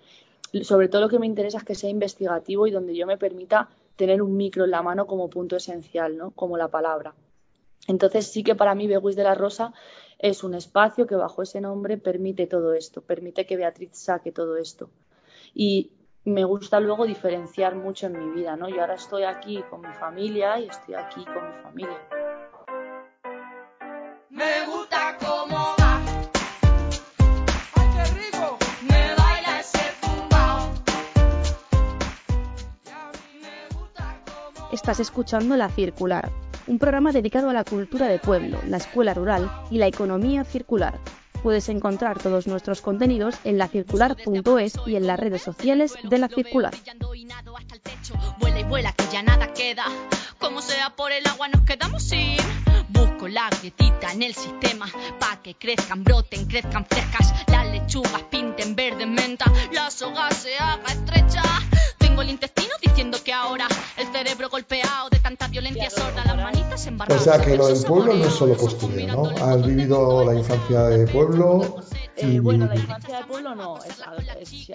Sobre 0.64 0.90
todo 0.90 1.02
lo 1.02 1.10
que 1.10 1.20
me 1.20 1.26
interesa 1.26 1.60
es 1.60 1.64
que 1.64 1.76
sea 1.76 1.90
investigativo 1.90 2.68
y 2.68 2.72
donde 2.72 2.96
yo 2.96 3.08
me 3.08 3.18
permita 3.18 3.70
tener 3.96 4.22
un 4.22 4.36
micro 4.36 4.66
en 4.66 4.72
la 4.72 4.82
mano 4.82 5.08
como 5.08 5.30
punto 5.30 5.56
esencial, 5.56 6.18
¿no? 6.18 6.32
Como 6.32 6.58
la 6.58 6.68
palabra. 6.68 7.16
Entonces 7.88 8.28
sí 8.28 8.44
que 8.44 8.56
para 8.56 8.76
mí 8.76 8.88
Beguis 8.88 9.16
de 9.16 9.24
la 9.24 9.36
Rosa 9.36 9.74
es 10.20 10.44
un 10.44 10.54
espacio 10.54 11.08
que 11.08 11.16
bajo 11.16 11.42
ese 11.42 11.62
nombre 11.62 11.98
permite 11.98 12.46
todo 12.46 12.74
esto, 12.74 13.02
permite 13.02 13.46
que 13.46 13.56
Beatriz 13.56 13.92
saque 13.94 14.32
todo 14.32 14.58
esto. 14.58 14.90
Y 15.54 15.92
me 16.26 16.44
gusta 16.44 16.82
luego 16.82 17.06
diferenciar 17.06 17.76
mucho 17.76 18.08
en 18.08 18.20
mi 18.20 18.36
vida, 18.36 18.58
¿no? 18.58 18.68
Yo 18.68 18.82
ahora 18.82 18.96
estoy 18.96 19.24
aquí 19.24 19.64
con 19.70 19.82
mi 19.82 19.94
familia 19.94 20.60
y 20.60 20.68
estoy 20.68 20.96
aquí 20.96 21.24
con 21.24 21.48
mi 21.48 21.64
familia. 21.64 22.17
Estás 34.88 35.02
escuchando 35.02 35.58
La 35.58 35.68
Circular, 35.68 36.32
un 36.66 36.80
programa 36.80 37.12
dedicado 37.12 37.50
a 37.50 37.54
la 37.54 37.66
cultura 37.66 38.08
de 38.08 38.20
pueblo, 38.20 38.58
la 38.68 38.78
escuela 38.78 39.14
rural 39.14 39.52
y 39.70 39.80
la 39.80 39.88
economía 39.88 40.46
circular. 40.46 40.98
Puedes 41.44 41.68
encontrar 41.68 42.20
todos 42.20 42.48
nuestros 42.48 42.80
contenidos 42.80 43.36
en 43.44 43.58
lacircular.es 43.58 44.76
y 44.86 44.96
en 44.96 45.06
las 45.06 45.20
redes 45.20 45.42
sociales 45.42 45.94
de 46.04 46.18
La 46.18 46.30
Circular. 46.30 46.74
Vuela 48.40 48.60
y 48.62 48.64
vuela 48.64 48.94
que 48.94 49.04
ya 49.12 49.22
nada 49.24 49.52
queda. 49.52 49.84
Como 50.40 50.62
sea 50.62 50.96
por 50.96 51.12
el 51.12 51.28
agua 51.28 51.50
nos 51.50 51.64
quedamos 51.64 52.04
sin. 52.04 52.38
Busco 52.88 53.28
la 53.28 53.50
grietita 53.60 54.14
en 54.14 54.24
el 54.24 54.34
sistema 54.34 54.86
pa' 55.20 55.42
que 55.44 55.56
crezcan, 55.56 56.06
broten, 56.06 56.46
crezcan 56.46 56.86
frescas. 56.86 57.34
Las 57.48 57.68
lechugas 57.74 58.24
pinten 58.32 58.74
verde 58.74 59.06
menta, 59.06 59.52
la 59.74 59.92
soga 59.92 60.32
se 60.32 60.56
haga 60.58 60.94
estrecha. 60.94 61.44
Tengo 62.18 62.30
el 62.30 62.34
intestino 62.34 62.74
diciendo 62.82 63.20
que 63.24 63.32
ahora 63.32 63.68
el 63.96 64.08
cerebro 64.08 64.50
golpeado 64.50 65.08
de 65.12 65.20
tanta 65.20 65.48
violencia 65.50 65.88
sorda, 65.92 66.26
las 66.26 66.36
manitas 66.36 66.88
embarradas. 66.88 67.22
O 67.22 67.24
sea 67.24 67.40
que 67.40 67.56
lo 67.56 67.68
del 67.68 67.84
pueblo 67.84 68.16
no 68.16 68.26
es 68.26 68.34
solo 68.34 68.58
postureo, 68.58 69.08
¿no? 69.16 69.30
Has 69.46 69.64
vivido 69.64 70.26
la 70.26 70.34
infancia 70.34 70.82
de 70.86 71.06
pueblo. 71.06 71.84
Eh, 72.16 72.40
bueno, 72.40 72.66
la 72.66 72.76
infancia 72.76 73.18
del 73.18 73.28
pueblo 73.28 73.54
no, 73.54 73.78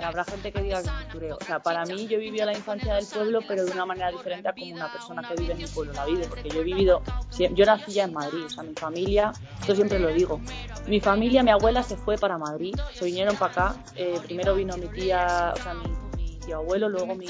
habrá 0.00 0.24
gente 0.24 0.52
que 0.52 0.62
diga 0.62 0.84
que 0.84 0.88
postureo. 0.88 1.36
O 1.40 1.44
sea, 1.44 1.60
para 1.60 1.84
mí 1.84 2.06
yo 2.06 2.16
he 2.18 2.20
vivido 2.20 2.46
la 2.46 2.52
infancia 2.52 2.94
del 2.94 3.06
pueblo, 3.06 3.40
pero 3.48 3.64
de 3.64 3.72
una 3.72 3.86
manera 3.86 4.12
diferente 4.12 4.48
a 4.48 4.52
como 4.52 4.74
una 4.74 4.92
persona 4.92 5.28
que 5.28 5.34
vive 5.34 5.54
en 5.54 5.58
mi 5.58 5.66
pueblo 5.66 5.92
la 5.94 6.06
vive, 6.06 6.28
porque 6.28 6.48
yo 6.48 6.60
he 6.60 6.64
vivido, 6.64 7.02
yo 7.36 7.66
nací 7.66 7.90
ya 7.90 8.04
en 8.04 8.12
Madrid, 8.12 8.44
o 8.44 8.50
sea, 8.50 8.62
mi 8.62 8.74
familia, 8.74 9.32
esto 9.60 9.74
siempre 9.74 9.98
lo 9.98 10.10
digo, 10.10 10.40
mi 10.86 11.00
familia, 11.00 11.42
mi 11.42 11.50
abuela 11.50 11.82
se 11.82 11.96
fue 11.96 12.16
para 12.16 12.38
Madrid, 12.38 12.76
se 12.94 13.04
vinieron 13.04 13.34
para 13.34 13.50
acá, 13.50 13.76
eh, 13.96 14.20
primero 14.22 14.54
vino 14.54 14.76
mi 14.76 14.86
tía, 14.86 15.52
o 15.56 15.60
sea, 15.60 15.74
mi 15.74 16.01
tío 16.44 16.58
abuelo, 16.58 16.88
luego 16.88 17.14
mi, 17.14 17.26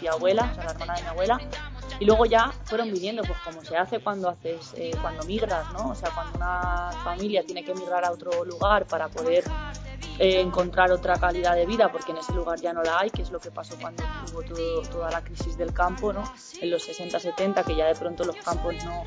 tía 0.00 0.12
abuela, 0.12 0.50
o 0.50 0.54
sea, 0.54 0.64
la 0.64 0.70
hermana 0.72 0.94
de 0.94 1.02
mi 1.02 1.08
abuela, 1.08 1.40
y 1.98 2.04
luego 2.04 2.26
ya 2.26 2.52
fueron 2.64 2.92
viniendo, 2.92 3.22
pues 3.22 3.38
como 3.40 3.64
se 3.64 3.76
hace 3.76 4.00
cuando 4.00 4.28
haces, 4.28 4.74
eh, 4.76 4.92
cuando 5.00 5.24
migras, 5.24 5.72
¿no? 5.72 5.90
O 5.90 5.94
sea, 5.94 6.10
cuando 6.10 6.36
una 6.36 6.90
familia 7.04 7.42
tiene 7.44 7.64
que 7.64 7.74
migrar 7.74 8.04
a 8.04 8.12
otro 8.12 8.44
lugar 8.44 8.86
para 8.86 9.08
poder 9.08 9.44
eh, 10.18 10.40
encontrar 10.40 10.92
otra 10.92 11.16
calidad 11.16 11.54
de 11.54 11.66
vida, 11.66 11.90
porque 11.90 12.12
en 12.12 12.18
ese 12.18 12.32
lugar 12.32 12.60
ya 12.60 12.72
no 12.72 12.82
la 12.82 13.00
hay, 13.00 13.10
que 13.10 13.22
es 13.22 13.30
lo 13.30 13.38
que 13.38 13.50
pasó 13.50 13.76
cuando 13.80 14.02
hubo 14.32 14.82
toda 14.88 15.10
la 15.10 15.22
crisis 15.22 15.56
del 15.56 15.72
campo, 15.72 16.12
¿no? 16.12 16.24
En 16.60 16.70
los 16.70 16.88
60-70, 16.88 17.64
que 17.64 17.76
ya 17.76 17.86
de 17.86 17.94
pronto 17.94 18.24
los 18.24 18.36
campos 18.36 18.74
no, 18.84 19.04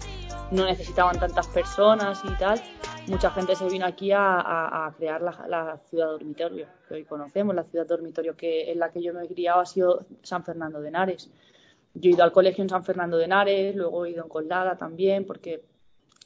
no 0.52 0.66
necesitaban 0.66 1.20
tantas 1.20 1.48
personas 1.48 2.22
y 2.26 2.38
tal, 2.38 2.62
mucha 3.08 3.32
gente 3.32 3.56
se 3.56 3.68
vino 3.68 3.86
aquí 3.86 4.12
a, 4.14 4.94
crear 4.98 5.22
la, 5.22 5.80
ciudad 5.90 6.08
dormitorio 6.08 6.68
que 6.88 6.94
hoy 6.96 7.04
conocemos. 7.06 7.56
La 7.56 7.64
ciudad 7.64 7.86
dormitorio 7.86 8.36
que 8.36 8.72
en 8.72 8.80
la 8.80 8.92
que 8.92 9.02
yo 9.02 9.14
me 9.14 9.24
he 9.24 9.28
criado 9.28 9.62
ha 9.62 9.66
sido 9.66 10.06
San 10.22 10.44
Fernando 10.44 10.80
de 10.80 10.90
Henares. 10.90 11.30
Yo 11.96 12.12
he 12.12 12.14
ido 12.14 12.24
al 12.24 12.32
colegio 12.32 12.62
en 12.62 12.70
San 12.70 12.84
Fernando 12.84 13.18
de 13.18 13.26
Henares, 13.26 13.76
luego 13.76 14.06
he 14.06 14.12
ido 14.12 14.24
en 14.24 14.30
Colada 14.30 14.78
también, 14.78 15.26
porque 15.26 15.64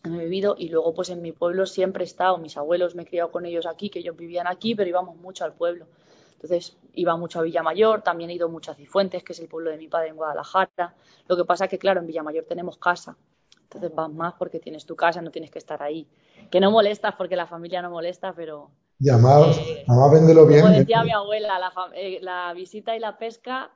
he 0.03 0.09
vivido 0.09 0.55
y 0.57 0.69
luego 0.69 0.93
pues 0.93 1.09
en 1.09 1.21
mi 1.21 1.31
pueblo 1.31 1.65
siempre 1.65 2.03
he 2.03 2.07
estado, 2.07 2.37
mis 2.37 2.57
abuelos 2.57 2.95
me 2.95 3.03
he 3.03 3.05
criado 3.05 3.31
con 3.31 3.45
ellos 3.45 3.65
aquí, 3.65 3.89
que 3.89 3.99
ellos 3.99 4.17
vivían 4.17 4.47
aquí, 4.47 4.75
pero 4.75 4.89
íbamos 4.89 5.15
mucho 5.17 5.45
al 5.45 5.53
pueblo. 5.53 5.87
Entonces 6.33 6.75
iba 6.93 7.15
mucho 7.15 7.39
a 7.39 7.43
Villamayor, 7.43 8.01
también 8.01 8.29
he 8.29 8.33
ido 8.33 8.49
mucho 8.49 8.71
a 8.71 8.75
Cifuentes, 8.75 9.23
que 9.23 9.31
es 9.31 9.39
el 9.39 9.47
pueblo 9.47 9.71
de 9.71 9.77
mi 9.77 9.87
padre 9.87 10.09
en 10.09 10.17
Guadalajara. 10.17 10.93
Lo 11.27 11.37
que 11.37 11.45
pasa 11.45 11.65
es 11.65 11.69
que, 11.69 11.79
claro, 11.79 12.01
en 12.01 12.07
Villamayor 12.07 12.43
tenemos 12.43 12.77
casa, 12.77 13.15
entonces 13.61 13.95
vas 13.95 14.11
más 14.11 14.33
porque 14.33 14.59
tienes 14.59 14.85
tu 14.85 14.95
casa, 14.97 15.21
no 15.21 15.31
tienes 15.31 15.51
que 15.51 15.59
estar 15.59 15.81
ahí. 15.81 16.05
Que 16.51 16.59
no 16.59 16.69
molestas 16.69 17.15
porque 17.15 17.37
la 17.37 17.47
familia 17.47 17.81
no 17.81 17.89
molesta, 17.89 18.33
pero... 18.33 18.71
Y 18.99 19.09
además, 19.09 19.57
eh, 19.57 19.85
véndelo 20.11 20.45
bien. 20.45 20.61
Como 20.61 20.73
decía 20.73 21.03
mi 21.03 21.11
abuela, 21.11 21.57
la, 21.59 21.71
eh, 21.95 22.19
la 22.21 22.53
visita 22.53 22.95
y 22.95 22.99
la 22.99 23.17
pesca 23.17 23.71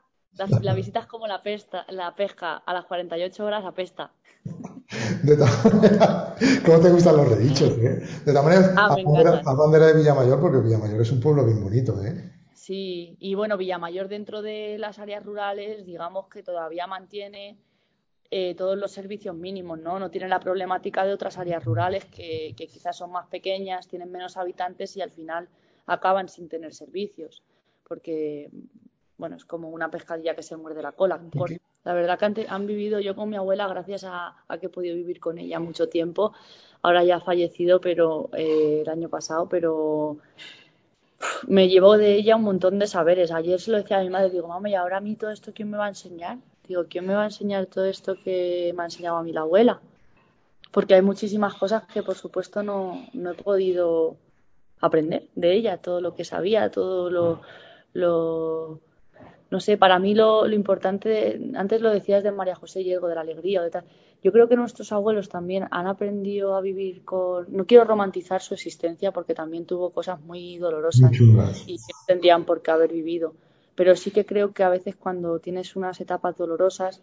la, 0.60 0.74
visita 0.74 1.00
es 1.00 1.06
como 1.06 1.26
la, 1.26 1.42
pesta, 1.42 1.84
la 1.88 2.14
pesca, 2.14 2.56
a 2.56 2.72
las 2.72 2.84
48 2.84 3.44
horas 3.44 3.64
apesta. 3.64 4.12
De 5.22 5.36
todas 5.36 5.64
maneras, 5.74 6.34
¿cómo 6.64 6.80
te 6.80 6.90
gustan 6.90 7.16
los 7.16 7.28
redichos? 7.28 7.70
Eh? 7.78 8.02
De 8.24 8.32
todas 8.32 8.44
maneras, 8.44 8.74
ah, 8.76 8.96
a 9.44 9.54
bandera 9.54 9.86
de 9.86 9.94
Villamayor, 9.94 10.40
porque 10.40 10.58
Villamayor 10.58 11.00
es 11.00 11.12
un 11.12 11.20
pueblo 11.20 11.44
bien 11.44 11.62
bonito, 11.62 12.02
¿eh? 12.02 12.32
Sí, 12.54 13.16
y 13.18 13.34
bueno, 13.34 13.56
Villamayor 13.56 14.08
dentro 14.08 14.42
de 14.42 14.76
las 14.78 14.98
áreas 14.98 15.24
rurales, 15.24 15.84
digamos 15.86 16.28
que 16.28 16.42
todavía 16.42 16.86
mantiene 16.86 17.58
eh, 18.30 18.54
todos 18.54 18.76
los 18.76 18.92
servicios 18.92 19.34
mínimos, 19.34 19.78
¿no? 19.78 19.98
No 19.98 20.10
tiene 20.10 20.28
la 20.28 20.40
problemática 20.40 21.04
de 21.04 21.14
otras 21.14 21.38
áreas 21.38 21.64
rurales 21.64 22.04
que, 22.04 22.54
que 22.56 22.66
quizás 22.66 22.96
son 22.96 23.10
más 23.12 23.26
pequeñas, 23.28 23.88
tienen 23.88 24.12
menos 24.12 24.36
habitantes 24.36 24.96
y 24.96 25.00
al 25.00 25.10
final 25.10 25.48
acaban 25.86 26.28
sin 26.28 26.48
tener 26.48 26.74
servicios. 26.74 27.42
Porque 27.88 28.50
bueno, 29.18 29.36
es 29.36 29.44
como 29.44 29.68
una 29.68 29.90
pescadilla 29.90 30.34
que 30.34 30.42
se 30.42 30.56
muerde 30.56 30.80
la 30.80 30.92
cola. 30.92 31.20
La 31.88 31.94
verdad 31.94 32.18
que 32.18 32.46
han, 32.50 32.66
vivido 32.66 33.00
yo 33.00 33.16
con 33.16 33.30
mi 33.30 33.36
abuela 33.36 33.66
gracias 33.66 34.04
a, 34.04 34.36
que 34.60 34.66
he 34.66 34.68
podido 34.68 34.94
vivir 34.94 35.20
con 35.20 35.38
ella 35.38 35.58
mucho 35.58 35.88
tiempo. 35.88 36.34
Ahora 36.82 37.02
ya 37.02 37.16
ha 37.16 37.20
fallecido, 37.20 37.80
pero 37.80 38.28
eh, 38.34 38.82
el 38.82 38.88
año 38.90 39.08
pasado, 39.08 39.48
pero 39.48 40.18
me 41.46 41.70
llevó 41.70 41.96
de 41.96 42.16
ella 42.16 42.36
un 42.36 42.42
montón 42.42 42.78
de 42.78 42.86
saberes. 42.86 43.32
Ayer 43.32 43.58
se 43.58 43.70
lo 43.70 43.78
decía 43.78 44.00
a 44.00 44.02
mi 44.02 44.10
madre, 44.10 44.28
digo, 44.28 44.48
mamá, 44.48 44.68
¿y 44.68 44.74
ahora 44.74 44.98
a 44.98 45.00
mí 45.00 45.16
todo 45.16 45.30
esto 45.30 45.52
quién 45.54 45.70
me 45.70 45.78
va 45.78 45.86
a 45.86 45.88
enseñar? 45.88 46.36
Digo, 46.68 46.84
¿quién 46.90 47.06
me 47.06 47.14
va 47.14 47.22
a 47.22 47.28
enseñar 47.32 47.64
todo 47.64 47.86
esto 47.86 48.16
que 48.22 48.70
me 48.76 48.82
ha 48.82 48.84
enseñado 48.84 49.16
a 49.16 49.22
mí 49.22 49.32
la 49.32 49.40
abuela? 49.40 49.80
Porque 50.70 50.94
hay 50.94 51.00
muchísimas 51.00 51.54
cosas 51.54 51.84
que, 51.86 52.02
por 52.02 52.16
supuesto, 52.16 52.62
no, 52.62 53.06
no 53.14 53.30
he 53.30 53.34
podido 53.34 54.16
aprender 54.78 55.26
de 55.36 55.54
ella, 55.54 55.78
todo 55.78 56.02
lo 56.02 56.14
que 56.14 56.26
sabía, 56.26 56.70
todo 56.70 57.40
lo 57.94 58.80
no 59.50 59.60
sé, 59.60 59.78
para 59.78 59.98
mí 59.98 60.14
lo, 60.14 60.48
importante, 60.50 61.40
antes 61.54 61.80
lo 61.80 61.90
decías 61.90 62.22
de 62.22 62.32
María 62.32 62.54
José 62.54 62.80
Diego, 62.80 63.08
de 63.08 63.14
la 63.14 63.22
alegría 63.22 63.60
o 63.60 63.64
de 63.64 63.70
tal. 63.70 63.84
Yo 64.22 64.32
creo 64.32 64.48
que 64.48 64.56
nuestros 64.56 64.92
abuelos 64.92 65.28
también 65.28 65.66
han 65.70 65.86
aprendido 65.86 66.54
a 66.56 66.60
vivir 66.60 67.04
con. 67.04 67.46
No 67.48 67.64
quiero 67.66 67.84
romantizar 67.84 68.42
su 68.42 68.54
existencia 68.54 69.12
porque 69.12 69.32
también 69.32 69.64
tuvo 69.64 69.90
cosas 69.90 70.20
muy 70.20 70.58
dolorosas 70.58 71.12
y 71.66 71.76
que 71.76 71.92
tendrían 72.06 72.44
por 72.44 72.60
qué 72.60 72.72
haber 72.72 72.92
vivido. 72.92 73.34
Pero 73.74 73.94
sí 73.94 74.10
que 74.10 74.26
creo 74.26 74.52
que 74.52 74.64
a 74.64 74.68
veces 74.68 74.96
cuando 74.96 75.38
tienes 75.38 75.76
unas 75.76 76.00
etapas 76.00 76.36
dolorosas, 76.36 77.00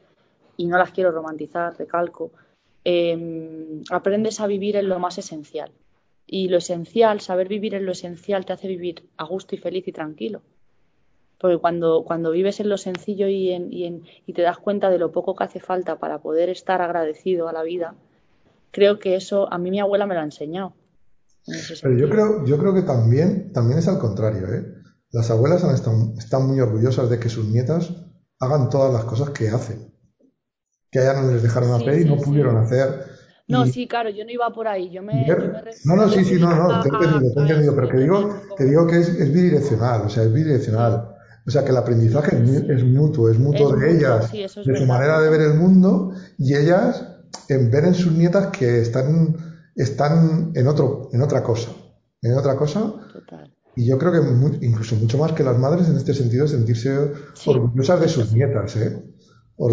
y 0.57 0.67
no 0.67 0.77
las 0.77 0.91
quiero 0.91 1.11
romantizar, 1.11 1.77
recalco, 1.77 2.31
em, 2.83 3.81
aprendes 3.89 4.39
a 4.39 4.47
vivir 4.47 4.75
en 4.75 4.89
lo 4.89 4.99
más 4.99 5.17
esencial. 5.17 5.71
Y 6.27 6.49
lo 6.49 6.57
esencial, 6.57 7.21
saber 7.21 7.47
vivir 7.47 7.75
en 7.75 7.85
lo 7.85 7.91
esencial, 7.91 8.45
te 8.45 8.53
hace 8.53 8.67
vivir 8.67 9.07
a 9.17 9.25
gusto 9.25 9.55
y 9.55 9.57
feliz 9.57 9.87
y 9.87 9.91
tranquilo. 9.91 10.41
Porque 11.39 11.57
cuando, 11.57 12.03
cuando 12.05 12.31
vives 12.31 12.59
en 12.59 12.69
lo 12.69 12.77
sencillo 12.77 13.27
y, 13.27 13.51
en, 13.51 13.71
y, 13.71 13.85
en, 13.85 14.03
y 14.25 14.33
te 14.33 14.41
das 14.41 14.57
cuenta 14.57 14.89
de 14.89 14.97
lo 14.97 15.11
poco 15.11 15.35
que 15.35 15.43
hace 15.43 15.59
falta 15.59 15.99
para 15.99 16.19
poder 16.19 16.49
estar 16.49 16.81
agradecido 16.81 17.47
a 17.47 17.53
la 17.53 17.63
vida, 17.63 17.95
creo 18.71 18.99
que 18.99 19.15
eso 19.15 19.51
a 19.51 19.57
mí 19.57 19.71
mi 19.71 19.79
abuela 19.79 20.05
me 20.05 20.15
lo 20.15 20.21
ha 20.21 20.25
enseñado. 20.25 20.73
Pero 21.81 21.97
yo 21.97 22.09
creo, 22.09 22.45
yo 22.45 22.57
creo 22.57 22.73
que 22.73 22.81
también, 22.81 23.51
también 23.53 23.79
es 23.79 23.87
al 23.87 23.99
contrario, 23.99 24.47
¿eh? 24.53 24.65
Las 25.11 25.29
abuelas 25.29 25.63
han 25.63 25.75
estado, 25.75 26.13
están 26.17 26.47
muy 26.47 26.59
orgullosas 26.59 27.09
de 27.09 27.19
que 27.19 27.29
sus 27.29 27.45
nietas 27.45 27.93
hagan 28.39 28.69
todas 28.69 28.91
las 28.91 29.05
cosas 29.05 29.29
que 29.29 29.49
hacen. 29.49 29.93
Que 30.91 30.99
a 30.99 31.13
no 31.13 31.31
les 31.31 31.43
dejaron 31.43 31.71
hacer 31.73 32.01
y 32.01 32.05
no 32.05 32.17
pudieron 32.17 32.57
hacer. 32.57 33.05
No, 33.47 33.65
sí, 33.65 33.87
claro, 33.87 34.09
yo 34.09 34.25
no 34.25 34.31
iba 34.31 34.51
por 34.51 34.67
ahí. 34.67 34.89
Yo 34.89 35.03
me, 35.03 35.25
no, 35.85 35.95
no, 35.95 36.09
sí, 36.09 36.25
sí, 36.25 36.39
no, 36.39 36.55
no, 36.55 36.81
te 36.81 36.89
he 36.89 36.91
entendido, 36.91 37.33
te 37.33 37.39
he 37.39 37.43
entendido, 37.43 37.75
pero 37.75 37.89
que 37.89 37.97
digo, 37.97 38.41
que 38.57 38.63
digo 38.63 38.87
que 38.87 38.97
es, 38.97 39.09
es 39.09 39.31
bidireccional, 39.31 40.01
o 40.01 40.09
sea, 40.09 40.23
es 40.23 40.33
bidireccional. 40.33 41.14
O 41.47 41.51
sea 41.51 41.63
que 41.63 41.69
el 41.69 41.77
aprendizaje 41.77 42.35
es 42.69 42.83
mutuo, 42.83 43.29
es 43.29 43.37
mutuo 43.37 43.75
de 43.75 43.97
ellas, 43.97 44.31
de 44.31 44.47
su 44.49 44.85
manera 44.85 45.21
de 45.21 45.29
ver 45.29 45.41
el 45.41 45.53
mundo, 45.53 46.11
y 46.39 46.55
ellas 46.55 47.07
en 47.49 47.69
ver 47.69 47.85
en 47.85 47.93
sus 47.93 48.13
nietas 48.13 48.47
que 48.47 48.81
están, 48.81 49.35
están 49.75 50.51
en 50.55 50.67
otro, 50.67 51.09
en 51.13 51.21
otra 51.21 51.43
cosa, 51.43 51.71
en 52.21 52.35
otra 52.35 52.55
cosa. 52.55 52.93
Y 53.75 53.85
yo 53.85 53.97
creo 53.99 54.11
que 54.11 54.65
incluso 54.65 54.95
mucho 54.95 55.17
más 55.17 55.33
que 55.33 55.43
las 55.43 55.57
madres 55.59 55.87
en 55.87 55.97
este 55.97 56.13
sentido, 56.13 56.47
sentirse 56.47 57.11
orgullosas 57.45 58.01
de 58.01 58.07
sus 58.07 58.33
nietas, 58.33 58.75
¿eh? 58.77 59.03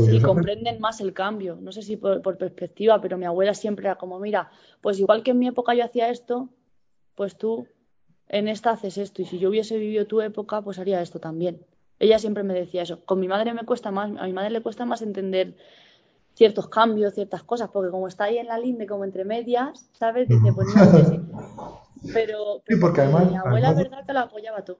Sí, 0.08 0.20
comprenden 0.20 0.78
más 0.78 1.00
el 1.00 1.12
cambio. 1.12 1.58
No 1.60 1.72
sé 1.72 1.82
si 1.82 1.96
por, 1.96 2.22
por, 2.22 2.38
perspectiva, 2.38 3.00
pero 3.00 3.18
mi 3.18 3.24
abuela 3.24 3.52
siempre 3.52 3.86
era 3.86 3.96
como, 3.96 4.20
mira, 4.20 4.48
pues 4.80 5.00
igual 5.00 5.24
que 5.24 5.32
en 5.32 5.40
mi 5.40 5.48
época 5.48 5.74
yo 5.74 5.84
hacía 5.84 6.08
esto, 6.08 6.50
pues 7.16 7.36
tú 7.36 7.66
en 8.32 8.48
esta 8.48 8.70
haces 8.70 8.98
esto 8.98 9.22
y 9.22 9.26
si 9.26 9.38
yo 9.38 9.50
hubiese 9.50 9.78
vivido 9.78 10.06
tu 10.06 10.20
época, 10.20 10.62
pues 10.62 10.78
haría 10.78 11.00
esto 11.00 11.20
también. 11.20 11.64
Ella 12.00 12.18
siempre 12.18 12.42
me 12.42 12.54
decía 12.54 12.82
eso. 12.82 13.04
Con 13.04 13.20
mi 13.20 13.28
madre 13.28 13.54
me 13.54 13.64
cuesta 13.64 13.92
más, 13.92 14.10
a 14.18 14.24
mi 14.24 14.32
madre 14.32 14.50
le 14.50 14.62
cuesta 14.62 14.86
más 14.86 15.02
entender 15.02 15.54
ciertos 16.34 16.68
cambios, 16.68 17.14
ciertas 17.14 17.42
cosas, 17.42 17.68
porque 17.70 17.90
como 17.90 18.08
está 18.08 18.24
ahí 18.24 18.38
en 18.38 18.48
la 18.48 18.58
linde, 18.58 18.86
como 18.86 19.04
entre 19.04 19.24
medias, 19.24 19.86
¿sabes? 19.92 20.28
Dice, 20.28 20.52
pues 20.52 20.66
no, 20.74 20.84
sé. 21.04 21.20
Pero, 22.12 22.62
pero 22.66 22.80
porque 22.80 23.02
además, 23.02 23.30
mi 23.30 23.36
abuela, 23.36 23.70
es 23.70 23.76
verdad, 23.76 24.04
que 24.06 24.12
la 24.12 24.22
apoyaba 24.22 24.64
todo. 24.64 24.78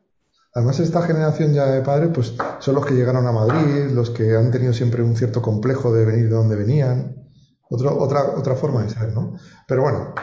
Además, 0.55 0.81
esta 0.81 1.03
generación 1.03 1.53
ya 1.53 1.67
de 1.67 1.83
padres, 1.83 2.11
pues 2.13 2.35
son 2.59 2.75
los 2.75 2.85
que 2.85 2.95
llegaron 2.95 3.27
a 3.27 3.33
Madrid, 3.33 3.93
los 3.93 4.11
que 4.11 4.35
han 4.35 4.51
tenido 4.51 4.73
siempre 4.73 5.03
un 5.03 5.15
cierto 5.15 5.41
complejo 5.41 5.93
de 5.93 6.05
venir 6.05 6.25
de 6.25 6.35
donde 6.35 6.57
venían. 6.57 7.29
otra, 7.69 8.37
otra 8.37 8.55
forma 8.57 8.83
de 8.83 8.89
ser, 8.89 9.13
¿no? 9.13 9.37
Pero 9.69 9.83
bueno, 9.83 10.15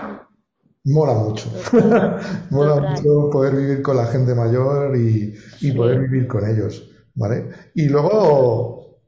mola 0.90 1.14
mucho. 1.14 1.50
mola 2.50 2.76
mucho 2.76 3.30
poder 3.30 3.56
vivir 3.56 3.82
con 3.82 3.98
la 3.98 4.06
gente 4.06 4.36
mayor 4.36 4.96
y, 4.98 5.36
poder 5.72 6.00
vivir 6.00 6.28
con 6.28 6.50
ellos, 6.50 6.90
¿vale? 7.16 7.50
Y 7.76 7.88
luego 7.88 9.00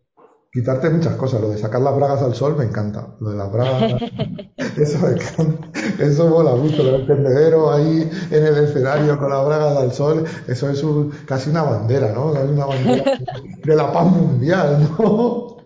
quitarte 0.52 0.90
muchas 0.90 1.16
cosas. 1.16 1.42
Lo 1.42 1.50
de 1.50 1.58
sacar 1.58 1.82
las 1.82 1.96
bragas 1.96 2.22
al 2.22 2.36
sol 2.36 2.56
me 2.58 2.66
encanta. 2.66 3.16
Lo 3.20 3.32
de 3.32 3.38
las 3.38 3.52
bragas, 3.52 4.02
eso 4.78 5.00
me 5.00 5.14
encanta. 5.14 5.80
Eso 6.00 6.30
mola 6.30 6.56
mucho. 6.56 6.84
Lo 6.84 6.92
del 6.94 7.08
tendedero 7.08 7.72
ahí 7.72 8.10
en 8.32 8.46
el 8.46 8.58
escenario 8.58 9.18
con 9.18 9.30
las 9.30 9.46
bragas 9.46 9.78
al 9.78 9.92
sol, 9.92 10.26
eso 10.48 10.70
es 10.70 10.84
casi 11.26 11.50
una 11.50 11.64
bandera, 11.64 12.12
¿no? 12.14 12.36
Es 12.36 12.50
una 12.50 12.66
bandera 12.66 13.20
de 13.64 13.76
la 13.76 13.92
paz 13.92 14.06
mundial, 14.06 14.90
¿no? 14.98 15.58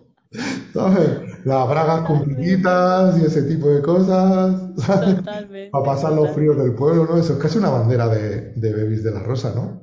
¿Sabes? 0.74 1.26
las 1.46 1.68
bragas 1.68 2.08
con 2.08 2.36
y 2.40 3.24
ese 3.24 3.42
tipo 3.42 3.68
de 3.68 3.80
cosas. 3.80 4.65
Totalmente. 5.00 5.70
Para 5.70 5.84
pasar 5.84 6.12
los 6.12 6.30
fríos 6.32 6.56
del 6.56 6.74
pueblo, 6.74 7.06
¿no? 7.06 7.16
Eso 7.18 7.34
es 7.34 7.38
casi 7.38 7.58
una 7.58 7.70
bandera 7.70 8.08
de, 8.08 8.52
de 8.52 8.72
Bebis 8.72 9.02
de 9.02 9.12
la 9.12 9.20
Rosa, 9.22 9.54
¿no? 9.54 9.82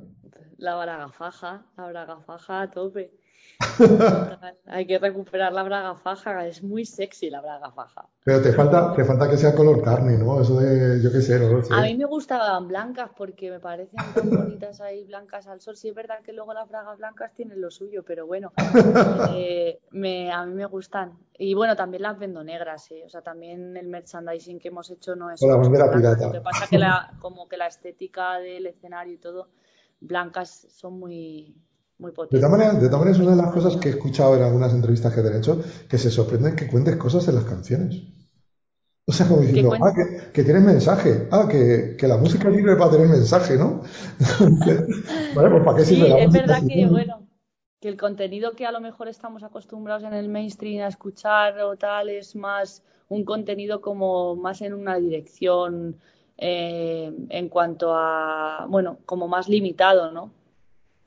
La 0.56 0.76
braga 0.76 1.10
faja, 1.10 1.66
la 1.76 1.88
braga 1.88 2.20
faja 2.20 2.62
a 2.62 2.70
tope. 2.70 3.12
Hay 4.66 4.86
que 4.86 4.98
recuperar 4.98 5.52
la 5.52 5.62
braga 5.62 5.94
faja, 5.96 6.46
es 6.46 6.62
muy 6.62 6.84
sexy 6.84 7.30
la 7.30 7.40
braga 7.40 7.70
faja. 7.70 8.08
Pero 8.24 8.42
te 8.42 8.52
falta, 8.52 8.94
te 8.94 9.04
falta 9.04 9.28
que 9.28 9.36
sea 9.36 9.54
color 9.54 9.82
carne, 9.82 10.18
¿no? 10.18 10.40
Eso 10.40 10.58
de, 10.58 11.02
yo 11.02 11.12
qué 11.12 11.20
sé, 11.20 11.38
¿no? 11.38 11.60
A 11.76 11.82
mí 11.82 11.96
me 11.96 12.04
gustaban 12.04 12.68
blancas 12.68 13.10
porque 13.16 13.50
me 13.50 13.60
parecen 13.60 13.98
tan 14.14 14.30
bonitas 14.30 14.80
ahí 14.80 15.04
blancas 15.04 15.46
al 15.46 15.60
sol. 15.60 15.76
Sí 15.76 15.88
es 15.88 15.94
verdad 15.94 16.20
que 16.24 16.32
luego 16.32 16.54
las 16.54 16.68
bragas 16.68 16.98
blancas 16.98 17.32
tienen 17.34 17.60
lo 17.60 17.70
suyo, 17.70 18.02
pero 18.04 18.26
bueno, 18.26 18.52
eh, 19.34 19.80
me, 19.90 20.32
a 20.32 20.44
mí 20.46 20.54
me 20.54 20.66
gustan. 20.66 21.18
Y 21.38 21.54
bueno, 21.54 21.76
también 21.76 22.02
las 22.02 22.18
vendo 22.18 22.42
negras, 22.44 22.90
¿eh? 22.90 23.02
O 23.06 23.10
sea, 23.10 23.22
también 23.22 23.76
el 23.76 23.88
merchandising 23.88 24.58
que 24.58 24.68
hemos 24.68 24.90
hecho 24.90 25.16
no 25.16 25.30
es... 25.30 25.42
la 25.42 25.56
bandera 25.56 25.90
pirata. 25.90 26.26
Lo 26.26 26.32
que 26.32 26.40
pasa 26.40 26.66
que 26.68 26.78
la, 26.78 27.12
como 27.20 27.48
que 27.48 27.56
la 27.56 27.66
estética 27.66 28.38
del 28.38 28.66
escenario 28.66 29.14
y 29.14 29.18
todo, 29.18 29.48
blancas 30.00 30.66
son 30.70 30.98
muy 30.98 31.56
de 32.06 32.40
todas 32.40 32.50
maneras, 32.50 32.80
de 32.80 33.10
es 33.10 33.18
una 33.18 33.30
de 33.30 33.42
las 33.42 33.52
cosas 33.52 33.76
que 33.76 33.88
he 33.88 33.92
escuchado 33.92 34.36
en 34.36 34.42
algunas 34.42 34.72
entrevistas 34.72 35.12
que 35.14 35.22
te 35.22 35.28
he 35.28 35.38
hecho, 35.38 35.62
que 35.88 35.98
se 35.98 36.10
sorprenden 36.10 36.56
que 36.56 36.66
cuentes 36.68 36.96
cosas 36.96 37.26
en 37.28 37.34
las 37.36 37.44
canciones. 37.44 38.02
O 39.06 39.12
sea, 39.12 39.28
como 39.28 39.42
diciendo, 39.42 39.74
ah, 39.74 39.92
que, 39.94 40.32
que 40.32 40.44
tienes 40.44 40.62
mensaje, 40.62 41.28
ah, 41.30 41.46
que, 41.50 41.94
que 41.98 42.08
la 42.08 42.16
música 42.16 42.50
sirve 42.50 42.76
para 42.76 42.92
tener 42.92 43.08
mensaje, 43.08 43.56
¿no? 43.56 43.82
vale, 45.36 45.50
pues 45.50 45.62
¿para 45.62 45.76
qué 45.76 45.84
sirve 45.84 46.06
sí, 46.06 46.14
es 46.18 46.32
verdad 46.32 46.62
que, 46.66 46.86
bueno, 46.86 47.28
que 47.80 47.88
el 47.88 47.98
contenido 47.98 48.52
que 48.52 48.64
a 48.64 48.72
lo 48.72 48.80
mejor 48.80 49.08
estamos 49.08 49.42
acostumbrados 49.42 50.04
en 50.04 50.14
el 50.14 50.30
mainstream 50.30 50.82
a 50.82 50.88
escuchar 50.88 51.60
o 51.60 51.76
tal 51.76 52.08
es 52.08 52.34
más 52.34 52.82
un 53.08 53.24
contenido 53.24 53.82
como 53.82 54.36
más 54.36 54.62
en 54.62 54.72
una 54.72 54.98
dirección 54.98 55.96
eh, 56.38 57.12
en 57.28 57.48
cuanto 57.50 57.94
a, 57.94 58.66
bueno, 58.70 58.98
como 59.04 59.28
más 59.28 59.48
limitado, 59.50 60.10
¿no? 60.12 60.30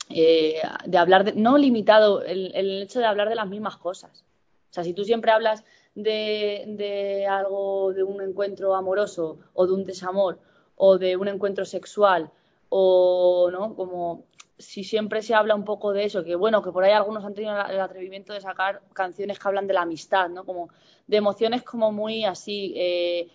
Eh, 0.09 0.61
de 0.85 0.97
hablar, 0.97 1.25
de, 1.25 1.33
no 1.33 1.57
limitado, 1.57 2.23
el, 2.23 2.51
el, 2.55 2.83
hecho 2.83 2.99
de 2.99 3.05
hablar 3.05 3.27
de 3.29 3.35
las 3.35 3.47
mismas 3.47 3.77
cosas. 3.77 4.23
O 4.69 4.73
sea, 4.73 4.83
si 4.83 4.93
tú 4.93 5.03
siempre 5.03 5.31
hablas 5.31 5.63
de, 5.95 7.27
algo, 7.29 7.93
de 7.93 8.03
un 8.03 8.21
encuentro 8.21 8.75
amoroso 8.75 9.39
o 9.53 9.65
de 9.65 9.73
un 9.73 9.83
desamor 9.83 10.39
o 10.75 10.97
de 10.97 11.17
un 11.17 11.27
encuentro 11.27 11.65
sexual 11.65 12.31
o, 12.69 13.49
¿no? 13.51 13.75
Como 13.75 14.25
si 14.57 14.83
siempre 14.83 15.21
se 15.21 15.33
habla 15.33 15.55
un 15.55 15.65
poco 15.65 15.93
de 15.93 16.05
eso, 16.05 16.23
que 16.23 16.35
bueno, 16.35 16.61
que 16.61 16.71
por 16.71 16.83
ahí 16.83 16.91
algunos 16.91 17.25
han 17.25 17.33
tenido 17.33 17.53
el 17.65 17.79
atrevimiento 17.79 18.33
de 18.33 18.41
sacar 18.41 18.81
canciones 18.93 19.39
que 19.39 19.47
hablan 19.47 19.67
de 19.67 19.73
la 19.73 19.81
amistad, 19.81 20.29
¿no? 20.29 20.45
Como 20.45 20.69
de 21.07 21.17
emociones 21.17 21.63
como 21.63 21.91
muy 21.91 22.25
así, 22.25 22.73
eh, 22.75 23.29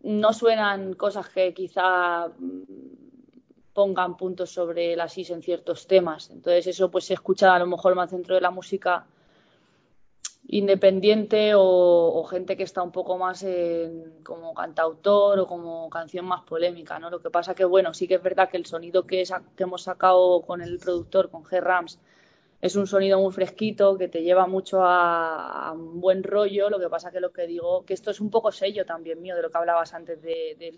no 0.00 0.32
suenan 0.32 0.94
cosas 0.94 1.28
que 1.28 1.52
quizá 1.54 2.28
mm, 2.28 3.07
pongan 3.78 4.16
puntos 4.16 4.50
sobre 4.50 4.96
las 4.96 5.16
is 5.18 5.30
en 5.30 5.40
ciertos 5.40 5.86
temas. 5.86 6.30
Entonces 6.30 6.66
eso 6.66 6.90
pues 6.90 7.04
se 7.04 7.14
escucha 7.14 7.54
a 7.54 7.60
lo 7.60 7.66
mejor 7.68 7.94
más 7.94 8.10
dentro 8.10 8.34
de 8.34 8.40
la 8.40 8.50
música 8.50 9.06
independiente 10.48 11.52
o, 11.54 12.24
gente 12.28 12.56
que 12.56 12.64
está 12.64 12.82
un 12.82 12.90
poco 12.90 13.16
más 13.18 13.46
como 14.24 14.52
cantautor 14.52 15.38
o 15.38 15.46
como 15.46 15.88
canción 15.90 16.24
más 16.24 16.42
polémica, 16.42 16.98
¿no? 16.98 17.08
Lo 17.08 17.20
que 17.20 17.30
pasa 17.30 17.54
que, 17.54 17.64
bueno, 17.64 17.94
sí 17.94 18.08
que 18.08 18.16
es 18.16 18.22
verdad 18.22 18.48
que 18.50 18.56
el 18.56 18.66
sonido 18.66 19.06
que, 19.06 19.22
hemos 19.58 19.82
sacado 19.82 20.42
con 20.42 20.60
el 20.60 20.80
productor, 20.80 21.30
con 21.30 21.44
G-Rams, 21.44 22.00
es 22.60 22.74
un 22.74 22.88
sonido 22.88 23.20
muy 23.20 23.32
fresquito 23.32 23.96
que 23.96 24.08
te 24.08 24.24
lleva 24.24 24.48
mucho 24.48 24.82
a, 24.82 25.70
un 25.72 26.00
buen 26.00 26.24
rollo. 26.24 26.68
Lo 26.68 26.80
que 26.80 26.88
pasa 26.88 27.12
que 27.12 27.20
lo 27.20 27.30
que 27.30 27.46
digo, 27.46 27.84
que 27.84 27.94
esto 27.94 28.10
es 28.10 28.20
un 28.20 28.28
poco 28.28 28.50
sello 28.50 28.84
también 28.84 29.22
mío 29.22 29.36
de 29.36 29.42
lo 29.42 29.50
que 29.50 29.58
hablabas 29.58 29.94
antes 29.94 30.20
de, 30.20 30.74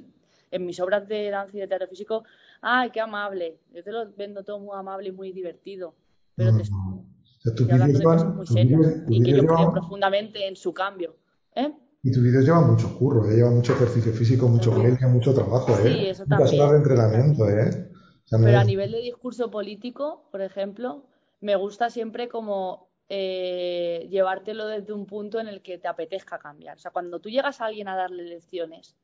en 0.51 0.67
mis 0.67 0.81
obras 0.81 1.07
de 1.09 1.31
danza 1.31 1.57
y 1.57 1.61
de 1.61 1.69
teatro 1.69 1.89
físico. 1.89 2.25
¡Ay, 2.61 2.91
qué 2.91 3.01
amable! 3.01 3.59
Yo 3.73 3.83
te 3.83 3.93
lo 3.93 4.11
vendo 4.13 4.43
todo 4.43 4.59
muy 4.59 4.77
amable 4.77 5.09
y 5.09 5.13
muy 5.13 5.33
divertido. 5.33 5.95
Pero 6.35 6.57
te, 6.57 6.63
estoy 6.63 7.71
hablando 7.71 7.99
de 7.99 8.05
cosas 8.05 8.35
muy 8.35 8.47
serias 8.47 9.03
y 9.09 9.23
que 9.23 9.31
yo 9.33 9.47
creo 9.47 9.73
profundamente 9.73 10.47
en 10.47 10.57
su 10.57 10.73
cambio. 10.73 11.17
¿eh? 11.55 11.73
Y 12.03 12.13
tus 12.13 12.23
vídeos 12.23 12.45
llevan 12.45 12.71
mucho 12.71 12.97
curro, 12.99 13.29
¿eh? 13.31 13.37
llevan 13.37 13.57
mucho 13.57 13.75
ejercicio 13.75 14.13
físico, 14.13 14.49
mucho 14.49 14.73
sí. 14.75 15.07
mucho 15.07 15.35
trabajo, 15.35 15.73
¿eh? 15.79 15.83
Sí, 15.83 16.07
eso 16.07 16.25
también. 16.25 16.47
Muchas 16.47 16.61
horas 16.61 16.73
de 16.73 16.79
entrenamiento, 16.79 17.49
¿eh? 17.49 17.91
Pero 18.31 18.59
a 18.59 18.65
nivel 18.65 18.93
de 18.93 19.01
discurso 19.01 19.51
político, 19.51 20.29
por 20.31 20.41
ejemplo, 20.41 21.05
me 21.41 21.57
gusta 21.57 21.91
siempre 21.91 22.29
como 22.29 22.89
eh, 23.09 24.07
llevártelo 24.09 24.67
desde 24.69 24.93
un 24.93 25.05
punto 25.05 25.41
en 25.41 25.49
el 25.49 25.63
que 25.63 25.79
te 25.79 25.89
apetezca 25.89 26.39
cambiar. 26.39 26.77
O 26.77 26.81
sea, 26.81 26.93
cuando 26.93 27.19
tú 27.19 27.29
llegas 27.29 27.61
a 27.61 27.67
alguien 27.67 27.89
a 27.89 27.97
darle 27.97 28.23
lecciones 28.23 28.97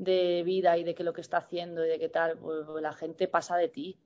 de 0.00 0.42
vida 0.44 0.78
y 0.78 0.84
de 0.84 0.94
qué 0.94 1.04
lo 1.04 1.12
que 1.12 1.20
está 1.20 1.36
haciendo 1.36 1.84
y 1.84 1.88
de 1.88 1.98
qué 1.98 2.08
tal, 2.08 2.38
pues, 2.38 2.64
pues 2.66 2.82
la 2.82 2.94
gente 2.94 3.28
pasa 3.28 3.56
de 3.56 3.68
ti. 3.68 3.98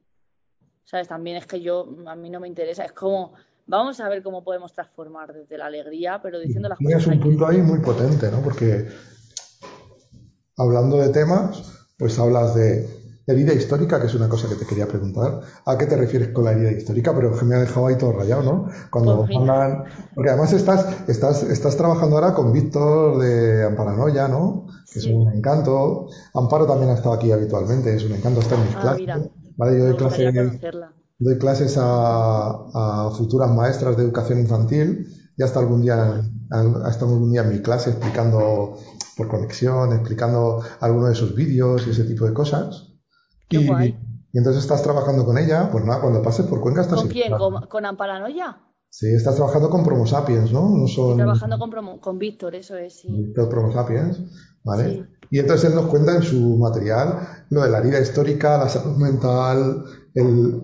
¿Sabes? 0.83 1.09
También 1.09 1.37
es 1.37 1.47
que 1.47 1.61
yo, 1.61 1.89
a 2.07 2.17
mí 2.17 2.29
no 2.29 2.41
me 2.41 2.49
interesa. 2.49 2.85
Es 2.85 2.93
como, 2.93 3.33
vamos 3.67 4.01
a 4.01 4.09
ver 4.09 4.23
cómo 4.23 4.43
podemos 4.43 4.73
transformar 4.73 5.33
desde 5.33 5.57
la 5.57 5.67
alegría, 5.67 6.21
pero 6.21 6.39
diciendo 6.41 6.69
las 6.69 6.79
cosas. 6.79 7.05
Tienes 7.05 7.07
un 7.07 7.21
punto 7.21 7.47
ahí 7.47 7.59
muy 7.59 7.79
potente, 7.79 8.31
¿no? 8.31 8.43
Porque 8.43 8.89
hablando 10.57 10.99
de 10.99 11.11
temas, 11.11 11.87
pues 11.97 12.19
hablas 12.19 12.55
de 12.57 13.04
herida 13.27 13.55
histórica, 13.55 14.01
que 14.01 14.07
es 14.07 14.15
una 14.15 14.29
cosa 14.29 14.49
que 14.49 14.55
te 14.55 14.67
quería 14.67 14.87
preguntar. 14.87 15.41
¿A 15.65 15.79
qué 15.79 15.87
te 15.87 15.97
refieres 15.97 16.29
con 16.29 16.45
la 16.45 16.53
herida 16.53 16.73
histórica? 16.73 17.15
Pero 17.15 17.37
que 17.37 17.45
me 17.45 17.55
ha 17.55 17.61
dejado 17.61 17.87
ahí 17.87 17.97
todo 17.97 18.13
rayado, 18.13 18.43
¿no? 18.43 18.69
Cuando 18.91 19.27
hablan... 19.35 19.85
Porque 20.15 20.31
además 20.31 20.53
estás, 20.53 21.09
estás, 21.09 21.43
estás 21.43 21.77
trabajando 21.77 22.17
ahora 22.17 22.35
con 22.35 22.53
Víctor 22.53 23.19
de 23.21 23.65
Amparanoia, 23.65 24.29
¿no? 24.29 24.67
Que 24.93 24.99
es 24.99 25.07
un 25.07 25.33
encanto. 25.33 26.09
Amparo 26.35 26.67
también 26.67 26.91
ha 26.91 26.95
estado 26.95 27.15
aquí 27.15 27.33
habitualmente, 27.33 27.95
es 27.95 28.05
un 28.05 28.13
encanto 28.13 28.41
estar 28.41 28.59
en 28.59 28.67
mis 28.67 28.77
ah, 28.77 28.81
clases. 28.81 29.31
¿vale? 29.57 29.79
Yo 29.79 29.93
doy, 29.95 30.61
doy 31.19 31.39
clases 31.39 31.79
a, 31.81 33.11
futuras 33.17 33.51
maestras 33.51 33.97
de 33.97 34.03
educación 34.03 34.41
infantil. 34.41 35.09
Ya 35.37 35.47
hasta 35.47 35.61
algún 35.61 35.83
día, 35.83 36.23
ha 36.51 36.91
estado 36.91 37.13
algún 37.13 37.33
día 37.33 37.43
en 37.43 37.51
mi 37.51 37.61
clase 37.61 37.91
explicando 37.91 38.77
por 39.17 39.29
conexión, 39.29 39.93
explicando 39.93 40.63
algunos 40.81 41.09
de 41.09 41.15
sus 41.15 41.35
vídeos 41.35 41.87
y 41.87 41.91
ese 41.91 42.05
tipo 42.05 42.25
de 42.25 42.35
cosas. 42.35 42.94
Y, 43.51 43.59
y, 43.59 44.39
entonces 44.39 44.63
estás 44.63 44.83
trabajando 44.83 45.25
con 45.25 45.39
ella, 45.39 45.69
pues 45.71 45.85
nada, 45.85 46.01
cuando 46.01 46.23
pases 46.23 46.47
por 46.47 46.61
Cuenca 46.61 46.83
estás... 46.83 47.01
¿Con 47.01 47.09
quién? 47.09 47.33
¿Con, 47.69 47.87
Amparanoia? 47.87 48.59
Sí, 48.91 49.07
estás 49.13 49.37
trabajando 49.37 49.71
con 49.71 49.85
Promo 49.85 50.07
Sapiens, 50.07 50.53
¿no? 50.53 50.69
no 50.69 50.87
son... 50.87 51.17
trabajando 51.17 51.59
con, 51.59 51.99
con 51.99 52.19
Víctor, 52.19 52.55
eso 52.55 52.77
es, 52.77 53.01
sí. 53.01 53.09
Víctor 53.11 53.49
Promo 53.49 53.73
Sapiens, 53.73 54.21
¿vale? 54.65 55.07
Y 55.31 55.39
entonces 55.39 55.71
él 55.71 55.75
nos 55.75 55.87
cuenta 55.87 56.15
en 56.15 56.23
su 56.23 56.59
material 56.59 57.47
lo 57.51 57.63
de 57.63 57.71
la 57.71 57.79
herida 57.79 58.01
histórica, 58.01 58.59
la 58.59 58.69
salud 58.69 58.97
mental, 58.97 59.85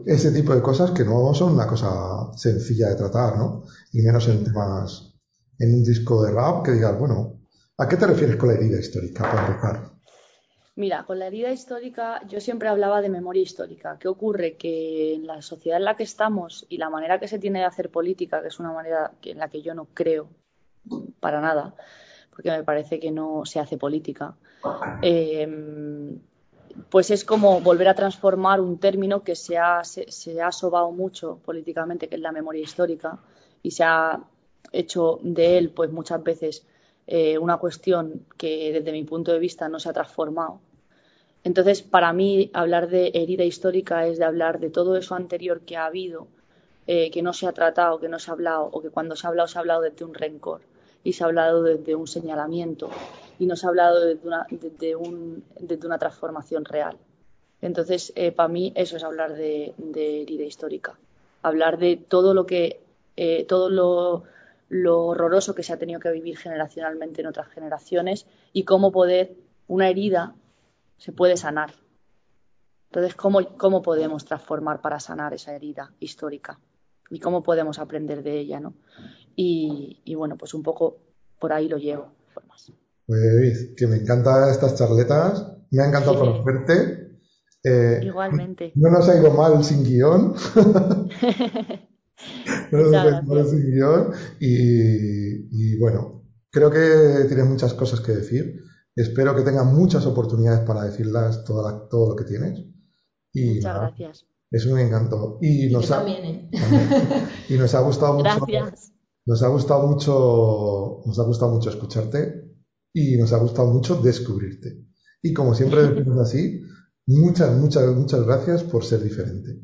ese 0.06 0.30
tipo 0.30 0.54
de 0.54 0.62
cosas 0.62 0.92
que 0.92 1.04
no 1.04 1.34
son 1.34 1.54
una 1.54 1.66
cosa 1.66 2.30
sencilla 2.36 2.88
de 2.88 2.94
tratar, 2.94 3.36
¿no? 3.36 3.64
Y 3.92 4.02
menos 4.02 4.28
en 4.28 4.44
temas, 4.44 5.14
en 5.58 5.74
un 5.74 5.82
disco 5.82 6.22
de 6.22 6.32
rap 6.32 6.64
que 6.64 6.72
digas, 6.72 6.98
bueno, 6.98 7.40
¿a 7.78 7.88
qué 7.88 7.96
te 7.96 8.06
refieres 8.06 8.36
con 8.36 8.48
la 8.48 8.54
herida 8.54 8.78
histórica 8.78 9.24
para 9.24 9.46
empezar? 9.48 9.90
Mira, 10.80 11.04
con 11.04 11.18
la 11.18 11.26
herida 11.26 11.52
histórica 11.52 12.22
yo 12.26 12.40
siempre 12.40 12.70
hablaba 12.70 13.02
de 13.02 13.10
memoria 13.10 13.42
histórica. 13.42 13.98
¿Qué 13.98 14.08
ocurre? 14.08 14.56
Que 14.56 15.12
en 15.12 15.26
la 15.26 15.42
sociedad 15.42 15.76
en 15.76 15.84
la 15.84 15.94
que 15.94 16.04
estamos 16.04 16.64
y 16.70 16.78
la 16.78 16.88
manera 16.88 17.20
que 17.20 17.28
se 17.28 17.38
tiene 17.38 17.58
de 17.58 17.66
hacer 17.66 17.90
política, 17.90 18.40
que 18.40 18.48
es 18.48 18.58
una 18.58 18.72
manera 18.72 19.12
en 19.22 19.36
la 19.36 19.50
que 19.50 19.60
yo 19.60 19.74
no 19.74 19.88
creo 19.92 20.30
para 21.20 21.42
nada, 21.42 21.74
porque 22.30 22.50
me 22.50 22.64
parece 22.64 22.98
que 22.98 23.10
no 23.10 23.44
se 23.44 23.60
hace 23.60 23.76
política, 23.76 24.36
eh, 25.02 26.16
pues 26.88 27.10
es 27.10 27.26
como 27.26 27.60
volver 27.60 27.88
a 27.88 27.94
transformar 27.94 28.62
un 28.62 28.78
término 28.78 29.22
que 29.22 29.36
se 29.36 29.58
ha, 29.58 29.84
se, 29.84 30.40
ha 30.40 30.50
sobado 30.50 30.92
mucho 30.92 31.40
políticamente, 31.44 32.08
que 32.08 32.14
es 32.14 32.22
la 32.22 32.32
memoria 32.32 32.62
histórica, 32.62 33.18
y 33.62 33.72
se 33.72 33.84
ha 33.84 34.18
hecho 34.72 35.20
de 35.22 35.58
él, 35.58 35.72
pues 35.72 35.92
muchas 35.92 36.22
veces, 36.22 36.66
eh, 37.06 37.36
una 37.36 37.58
cuestión 37.58 38.24
que 38.38 38.72
desde 38.72 38.92
mi 38.92 39.04
punto 39.04 39.30
de 39.30 39.38
vista 39.38 39.68
no 39.68 39.78
se 39.78 39.90
ha 39.90 39.92
transformado. 39.92 40.62
Entonces, 41.42 41.82
para 41.82 42.12
mí, 42.12 42.50
hablar 42.52 42.88
de 42.88 43.12
herida 43.14 43.44
histórica 43.44 44.06
es 44.06 44.18
de 44.18 44.24
hablar 44.24 44.60
de 44.60 44.70
todo 44.70 44.96
eso 44.96 45.14
anterior 45.14 45.60
que 45.62 45.76
ha 45.76 45.86
habido, 45.86 46.28
eh, 46.86 47.10
que 47.10 47.22
no 47.22 47.32
se 47.32 47.46
ha 47.46 47.52
tratado, 47.52 47.98
que 47.98 48.08
no 48.08 48.18
se 48.18 48.30
ha 48.30 48.34
hablado, 48.34 48.68
o 48.72 48.82
que 48.82 48.90
cuando 48.90 49.16
se 49.16 49.26
ha 49.26 49.30
hablado 49.30 49.48
se 49.48 49.58
ha 49.58 49.60
hablado 49.60 49.82
desde 49.82 50.04
un 50.04 50.14
rencor 50.14 50.60
y 51.02 51.14
se 51.14 51.24
ha 51.24 51.26
hablado 51.26 51.62
desde 51.62 51.94
un 51.94 52.06
señalamiento 52.06 52.90
y 53.38 53.46
nos 53.46 53.64
ha 53.64 53.68
hablado 53.68 54.04
de 54.04 54.18
una, 54.22 54.46
de, 54.50 54.96
un, 54.96 55.42
una 55.84 55.98
transformación 55.98 56.64
real. 56.64 56.98
Entonces, 57.62 58.12
eh, 58.16 58.32
para 58.32 58.48
mí 58.48 58.72
eso 58.74 58.96
es 58.96 59.04
hablar 59.04 59.34
de, 59.34 59.74
herida 59.94 60.44
histórica, 60.44 60.98
hablar 61.42 61.78
de 61.78 61.96
todo 61.96 62.34
lo 62.34 62.46
que, 62.46 62.80
eh, 63.16 63.44
todo 63.46 63.70
lo, 63.70 64.24
horroroso 65.08 65.54
que 65.54 65.62
se 65.62 65.72
ha 65.72 65.78
tenido 65.78 66.00
que 66.00 66.10
vivir 66.10 66.36
generacionalmente 66.36 67.22
en 67.22 67.26
otras 67.26 67.48
generaciones 67.48 68.26
y 68.52 68.64
cómo 68.64 68.92
poder, 68.92 69.32
una 69.68 69.88
herida 69.88 70.34
se 71.00 71.10
puede 71.12 71.36
sanar. 71.36 71.72
Entonces, 72.90 73.16
¿cómo, 73.16 73.56
cómo 73.56 73.82
podemos 73.82 74.24
transformar 74.24 74.80
para 74.80 75.00
sanar 75.00 75.34
esa 75.34 75.54
herida 75.54 75.92
histórica? 75.98 76.60
Y 77.10 77.18
cómo 77.18 77.42
podemos 77.42 77.80
aprender 77.80 78.22
de 78.22 78.38
ella, 78.38 78.60
¿no? 78.60 78.74
Y, 79.34 80.00
y 80.04 80.14
bueno, 80.14 80.36
pues 80.36 80.54
un 80.54 80.62
poco 80.62 80.98
por 81.40 81.52
ahí 81.52 81.68
lo 81.68 81.78
llevo. 81.78 82.12
Pues 83.10 83.74
que 83.76 83.88
me 83.88 83.96
encantan 83.96 84.50
estas 84.50 84.76
charletas, 84.76 85.44
me 85.72 85.82
ha 85.82 85.88
encantado 85.88 86.20
conocerte. 86.20 87.18
Eh, 87.64 88.00
Igualmente. 88.02 88.70
No 88.76 88.88
nos 88.88 89.08
ha 89.08 89.18
ido 89.18 89.32
mal 89.32 89.64
sin 89.64 89.82
guion. 89.82 90.34
no 92.70 92.78
nos 92.78 92.94
ha 92.94 93.08
ido 93.08 93.22
mal 93.24 93.46
sin 93.48 93.70
guion. 93.72 94.12
Y, 94.38 95.76
bueno, 95.78 96.22
creo 96.50 96.70
que 96.70 97.24
tienes 97.26 97.46
muchas 97.46 97.74
cosas 97.74 98.00
que 98.00 98.12
decir. 98.12 98.62
Espero 99.00 99.34
que 99.34 99.42
tengas 99.42 99.64
muchas 99.64 100.04
oportunidades 100.04 100.60
para 100.60 100.84
decirlas 100.84 101.44
todo, 101.44 101.88
todo 101.88 102.10
lo 102.10 102.16
que 102.16 102.24
tienes. 102.24 102.66
Y 103.32 103.54
muchas 103.54 103.74
gracias. 103.74 104.26
Es 104.50 104.66
un 104.66 104.78
encanto. 104.78 105.38
Y, 105.40 105.70
nos, 105.70 105.90
ha, 105.90 106.04
¿eh? 106.06 106.50
y 107.48 107.54
nos 107.54 107.74
ha 107.74 107.80
gustado 107.80 108.14
mucho. 108.14 108.46
Gracias. 108.46 108.92
Nos 109.24 109.42
ha 109.42 109.48
gustado 109.48 109.86
mucho, 109.86 111.02
nos 111.06 111.18
ha 111.18 111.22
gustado 111.22 111.52
mucho 111.52 111.70
escucharte 111.70 112.50
y 112.92 113.16
nos 113.16 113.32
ha 113.32 113.38
gustado 113.38 113.72
mucho 113.72 113.96
descubrirte. 113.96 114.84
Y 115.22 115.32
como 115.32 115.54
siempre 115.54 115.82
decimos 115.82 116.18
así, 116.18 116.62
muchas, 117.06 117.56
muchas, 117.56 117.94
muchas 117.94 118.24
gracias 118.26 118.64
por 118.64 118.84
ser 118.84 119.02
diferente. 119.02 119.62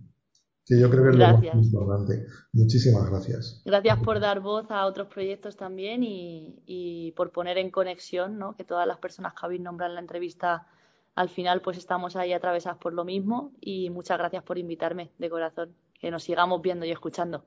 Que 0.66 0.80
yo 0.80 0.90
creo 0.90 1.04
que 1.04 1.10
es 1.10 1.16
lo 1.16 1.28
más 1.28 1.64
importante. 1.64 2.26
Muchísimas 2.52 3.08
gracias. 3.08 3.62
Gracias 3.64 3.98
por 4.00 4.18
dar 4.18 4.40
voz 4.40 4.68
a 4.70 4.84
otros 4.86 5.06
proyectos 5.06 5.56
también 5.56 6.02
y, 6.02 7.12
por 7.16 7.30
poner 7.30 7.56
en 7.58 7.70
conexión, 7.70 8.36
¿no? 8.36 8.56
Que 8.56 8.64
todas 8.64 8.86
las 8.86 8.98
personas 8.98 9.34
que 9.34 9.46
habéis 9.46 9.60
nombrado 9.60 9.92
en 9.92 9.94
la 9.94 10.00
entrevista 10.00 10.66
al 11.14 11.28
final 11.30 11.62
pues 11.62 11.78
estamos 11.78 12.14
ahí 12.16 12.32
atravesadas 12.32 12.78
por 12.78 12.92
lo 12.92 13.04
mismo 13.04 13.52
y 13.60 13.88
muchas 13.90 14.18
gracias 14.18 14.42
por 14.42 14.58
invitarme 14.58 15.12
de 15.18 15.30
corazón. 15.30 15.74
Que 15.98 16.10
nos 16.10 16.24
sigamos 16.24 16.60
viendo 16.60 16.84
y 16.84 16.90
escuchando. 16.90 17.44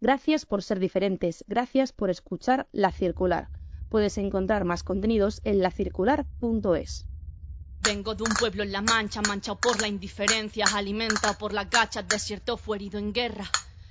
Gracias 0.00 0.44
por 0.44 0.62
ser 0.62 0.78
diferentes, 0.78 1.42
gracias 1.48 1.92
por 1.92 2.10
escuchar 2.10 2.68
La 2.70 2.92
Circular. 2.92 3.48
Puedes 3.88 4.18
encontrar 4.18 4.64
más 4.64 4.82
contenidos 4.82 5.40
en 5.44 5.60
lacircular.es. 5.60 7.08
Vengo 7.86 8.16
de 8.16 8.24
un 8.24 8.34
pueblo 8.34 8.64
en 8.64 8.72
La 8.72 8.82
Mancha, 8.82 9.22
manchado 9.22 9.60
por 9.60 9.80
la 9.80 9.86
indiferencia, 9.86 10.64
alimentado 10.74 11.38
por 11.38 11.52
las 11.52 11.70
gachas, 11.70 12.08
desierto 12.08 12.56
fue 12.56 12.78
en 12.78 13.12
guerra. 13.12 13.48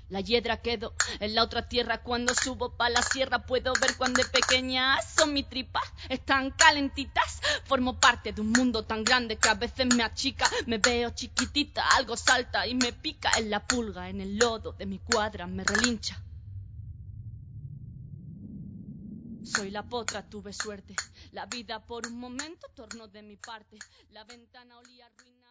La 0.10 0.19
hiedra 0.19 0.58
quedo 0.58 0.93
en 1.21 1.34
la 1.34 1.43
otra 1.43 1.69
tierra 1.69 1.99
cuando 1.99 2.36
subo 2.36 2.75
pa' 2.75 2.89
la 2.89 3.01
sierra. 3.01 3.45
Puedo 3.45 3.71
ver 3.79 3.95
cuando 3.95 4.21
de 4.21 4.27
pequeña 4.27 4.97
son 5.01 5.31
mis 5.31 5.47
tripas, 5.47 5.86
están 6.10 6.51
calentitas. 6.51 7.39
Formo 7.63 7.97
parte 7.97 8.34
de 8.34 8.41
un 8.41 8.51
mundo 8.51 8.84
tan 8.84 9.05
grande 9.05 9.38
que 9.38 9.47
a 9.47 9.53
veces 9.53 9.86
me 9.95 10.03
achica. 10.03 10.45
Me 10.65 10.77
veo 10.77 11.12
chiquitita, 11.12 11.88
algo 11.95 12.17
salta 12.17 12.67
y 12.67 12.75
me 12.75 12.91
pica. 12.91 13.31
En 13.38 13.49
la 13.49 13.65
pulga, 13.65 14.10
en 14.10 14.19
el 14.19 14.38
lodo 14.38 14.73
de 14.73 14.86
mi 14.86 14.99
cuadra 14.99 15.47
me 15.47 15.63
relincha. 15.63 16.21
Soy 19.45 19.69
la 19.69 19.88
potra, 19.88 20.27
tuve 20.27 20.51
suerte. 20.53 20.95
La 21.31 21.45
vida 21.45 21.86
por 21.86 22.05
un 22.08 22.19
momento 22.19 22.67
tornó 22.75 23.08
de 23.08 23.21
mi 23.21 23.38
parte. 23.38 23.77
La 24.10 24.23
ventana 24.25 24.79
olía 24.79 25.08
ruina. 25.10 25.44